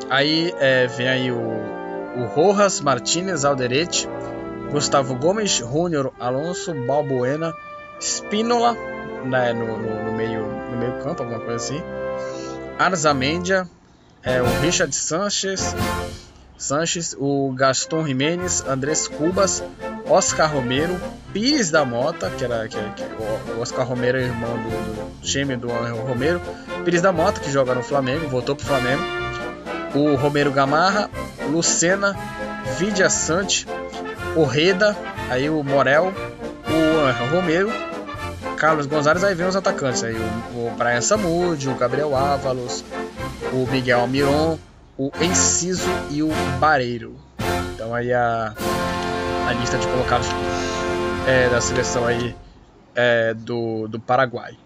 Aí 0.09 0.53
é, 0.59 0.87
vem 0.87 1.07
aí 1.07 1.31
o, 1.31 1.39
o 1.39 2.25
Rojas, 2.25 2.81
Martinez, 2.81 3.45
Alderete, 3.45 4.07
Gustavo 4.71 5.15
Gomes, 5.15 5.51
Júnior, 5.51 6.13
Alonso, 6.19 6.73
Balbuena, 6.73 7.53
Spínola 7.99 8.75
né, 9.25 9.53
no, 9.53 9.77
no, 9.77 10.03
no 10.05 10.11
meio, 10.11 10.45
no 10.45 10.77
meio 10.77 11.03
campo, 11.03 11.23
alguma 11.23 11.39
coisa 11.39 11.55
assim. 11.55 11.81
Arzamendia, 12.77 13.67
é, 14.21 14.41
o 14.41 14.45
Richard 14.61 14.93
Sanches, 14.95 15.75
Sanches, 16.57 17.15
o 17.19 17.51
Gaston 17.51 18.05
Jimenez, 18.05 18.63
Andrés 18.67 19.07
Cubas, 19.07 19.63
Oscar 20.09 20.51
Romero, 20.51 20.99
Pires 21.31 21.71
da 21.71 21.83
Mota, 21.83 22.29
que 22.29 22.43
era 22.43 22.67
que, 22.67 22.77
que, 22.77 23.03
o 23.53 23.61
Oscar 23.61 23.85
Romero 23.85 24.17
é 24.17 24.23
irmão 24.23 24.53
do, 24.57 24.69
do 24.69 25.25
gêmeo 25.27 25.57
do 25.57 25.71
Angel 25.71 25.97
Romero, 25.97 26.41
Pires 26.85 27.01
da 27.01 27.11
Mota, 27.11 27.39
que 27.39 27.51
joga 27.51 27.73
no 27.73 27.83
Flamengo, 27.83 28.27
voltou 28.27 28.55
pro 28.55 28.65
Flamengo, 28.65 29.01
o 29.95 30.15
Romero 30.15 30.51
Gamarra, 30.51 31.09
Lucena, 31.49 32.15
Vidia 32.77 33.09
Sante, 33.09 33.65
o 34.35 34.43
Reda, 34.43 34.95
aí 35.29 35.49
o 35.49 35.63
Morel, 35.63 36.13
o 36.67 36.99
Angel 37.05 37.29
Romero, 37.29 37.71
Carlos 38.57 38.85
Gonzalez, 38.85 39.23
aí 39.23 39.35
vem 39.35 39.47
os 39.47 39.55
atacantes, 39.55 40.03
aí 40.03 40.15
o, 40.15 40.67
o 40.67 40.73
Brian 40.77 41.01
Samud, 41.01 41.67
o 41.67 41.75
Gabriel 41.75 42.15
Ávalos, 42.15 42.83
o 43.51 43.67
Miguel 43.69 43.99
Almiron, 44.01 44.57
o 44.97 45.11
Enciso 45.21 45.89
e 46.09 46.21
o 46.21 46.29
Bareiro. 46.59 47.15
Então 47.73 47.93
aí 47.93 48.13
a, 48.13 48.53
a 49.47 49.53
lista 49.53 49.77
de 49.77 49.87
colocados 49.87 50.27
é, 51.27 51.49
da 51.49 51.59
seleção 51.61 52.05
aí 52.05 52.35
é, 52.95 53.33
do, 53.33 53.87
do 53.87 53.99
Paraguai. 53.99 54.57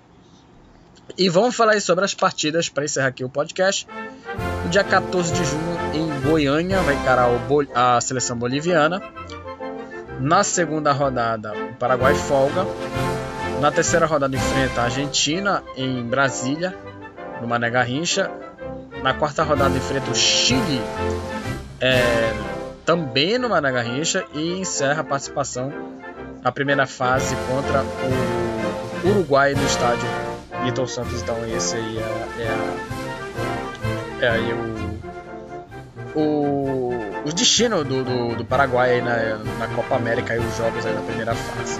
E 1.18 1.30
vamos 1.30 1.56
falar 1.56 1.74
aí 1.74 1.82
sobre 1.82 2.04
as 2.04 2.14
partidas 2.14 2.70
para 2.70 2.86
encerrar 2.86 3.08
aqui 3.08 3.24
o 3.24 3.30
podcast. 3.30 3.88
No 4.64 4.70
dia 4.70 4.84
14 4.84 5.34
de 5.34 5.44
junho, 5.46 5.78
em 5.94 6.22
Goiânia, 6.22 6.82
vai 6.82 6.96
encarar 6.96 7.30
a 7.74 8.02
seleção 8.02 8.38
boliviana. 8.38 9.02
Na 10.20 10.44
segunda 10.44 10.92
rodada, 10.92 11.54
o 11.54 11.74
Paraguai 11.76 12.14
folga. 12.14 12.66
Na 13.62 13.72
terceira 13.72 14.06
rodada, 14.06 14.36
enfrenta 14.36 14.82
a 14.82 14.84
Argentina 14.86 15.64
em 15.76 16.04
Brasília, 16.04 16.76
no 17.42 17.48
Mané 17.48 17.70
Garrincha. 17.70 18.30
Na 19.04 19.14
quarta 19.14 19.44
rodada, 19.44 19.78
enfrenta 19.78 20.12
o 20.12 20.16
Chile 20.16 20.82
é, 21.80 22.34
também 22.86 23.38
no 23.38 23.50
Mané 23.50 23.72
Garrincha 23.72 24.26
e 24.34 24.60
encerra 24.60 25.02
a 25.02 25.04
participação 25.04 25.72
na 26.42 26.52
primeira 26.52 26.88
fase 26.88 27.36
contra 27.48 27.84
o 27.84 29.10
Uruguai 29.10 29.54
no 29.54 29.66
estádio 29.66 30.08
Milton 30.64 30.88
Santos. 30.88 31.22
Então 31.22 31.36
esse 31.48 31.76
aí 31.76 31.98
é, 31.98 32.42
é, 32.42 32.50
a, 34.22 34.26
é 34.26 34.30
aí 34.30 34.54
o, 36.16 36.20
o, 36.20 36.94
o 37.26 37.34
destino 37.34 37.84
do, 37.84 38.04
do, 38.04 38.36
do 38.36 38.46
Paraguai 38.46 39.02
na, 39.02 39.38
na 39.60 39.68
Copa 39.76 39.96
América 39.96 40.36
e 40.36 40.40
os 40.40 40.58
jogos 40.58 40.86
aí 40.86 40.94
na 40.94 41.02
primeira 41.02 41.36
fase. 41.36 41.80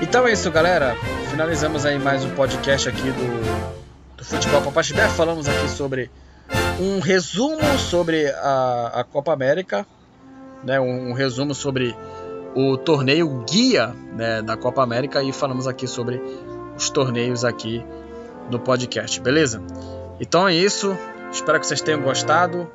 Então 0.00 0.26
é 0.26 0.32
isso, 0.32 0.50
galera. 0.50 0.96
Finalizamos 1.30 1.84
aí 1.84 1.98
mais 1.98 2.24
um 2.24 2.30
podcast 2.30 2.88
aqui 2.88 3.10
do, 3.10 3.81
do 4.22 4.24
Futebol 4.24 4.62
Papaxibé. 4.62 5.08
Falamos 5.08 5.48
aqui 5.48 5.68
sobre 5.68 6.08
um 6.80 7.00
resumo 7.00 7.76
sobre 7.76 8.28
a, 8.28 9.00
a 9.00 9.04
Copa 9.04 9.32
América, 9.32 9.84
né, 10.62 10.78
um, 10.78 11.10
um 11.10 11.12
resumo 11.12 11.54
sobre 11.54 11.96
o 12.54 12.76
torneio 12.76 13.44
guia 13.44 13.88
né, 14.14 14.40
da 14.40 14.56
Copa 14.56 14.80
América 14.80 15.22
e 15.24 15.32
falamos 15.32 15.66
aqui 15.66 15.88
sobre 15.88 16.22
os 16.76 16.88
torneios 16.88 17.44
aqui 17.44 17.84
no 18.48 18.60
podcast, 18.60 19.20
beleza? 19.20 19.60
Então 20.20 20.46
é 20.46 20.54
isso. 20.54 20.96
Espero 21.32 21.58
que 21.58 21.66
vocês 21.66 21.80
tenham 21.80 22.00
gostado. 22.00 22.70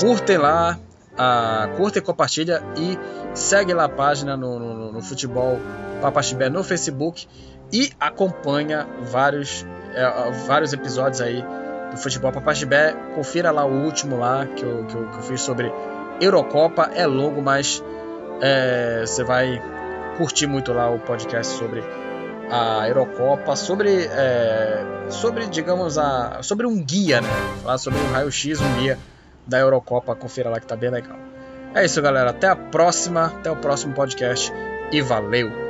Curtem 0.00 0.38
lá, 0.38 0.78
a, 1.18 1.68
curta 1.76 1.98
e 1.98 2.02
compartilha 2.02 2.62
e 2.76 2.96
segue 3.34 3.74
lá 3.74 3.86
a 3.86 3.88
página 3.88 4.36
no, 4.36 4.58
no, 4.58 4.92
no 4.92 5.02
Futebol 5.02 5.58
Papaxibé 6.00 6.48
no 6.48 6.62
Facebook 6.62 7.26
e 7.72 7.92
acompanha 7.98 8.86
vários, 9.10 9.66
é, 9.96 10.30
vários 10.46 10.72
episódios 10.72 11.20
aí 11.20 11.44
do 11.90 11.96
Futebol 11.96 12.30
Papaxibé. 12.30 12.92
Confira 13.14 13.50
lá 13.50 13.64
o 13.64 13.84
último 13.84 14.18
lá 14.18 14.46
que 14.46 14.62
eu, 14.62 14.84
que 14.84 14.94
eu, 14.94 15.08
que 15.08 15.16
eu 15.16 15.22
fiz 15.22 15.40
sobre 15.40 15.72
Eurocopa. 16.20 16.90
É 16.94 17.06
longo, 17.06 17.42
mas 17.42 17.82
é, 18.40 19.04
você 19.06 19.24
vai 19.24 19.60
curtir 20.16 20.46
muito 20.46 20.72
lá 20.72 20.90
o 20.90 20.98
podcast 20.98 21.56
sobre 21.56 21.82
a 22.50 22.86
Eurocopa, 22.86 23.56
sobre, 23.56 24.04
é, 24.04 24.84
sobre 25.08 25.46
digamos, 25.46 25.98
a, 25.98 26.42
sobre 26.42 26.66
um 26.66 26.82
guia, 26.82 27.20
né? 27.20 27.28
Falar 27.62 27.78
sobre 27.78 27.98
um 27.98 28.12
raio-x, 28.12 28.60
um 28.60 28.74
guia 28.78 28.98
da 29.46 29.58
Eurocopa. 29.58 30.14
Confira 30.14 30.50
lá 30.50 30.60
que 30.60 30.66
tá 30.66 30.76
bem 30.76 30.90
legal. 30.90 31.16
É 31.74 31.84
isso, 31.84 32.00
galera. 32.00 32.30
Até 32.30 32.48
a 32.48 32.56
próxima, 32.56 33.26
até 33.26 33.50
o 33.50 33.56
próximo 33.56 33.94
podcast 33.94 34.52
e 34.92 35.00
valeu! 35.02 35.65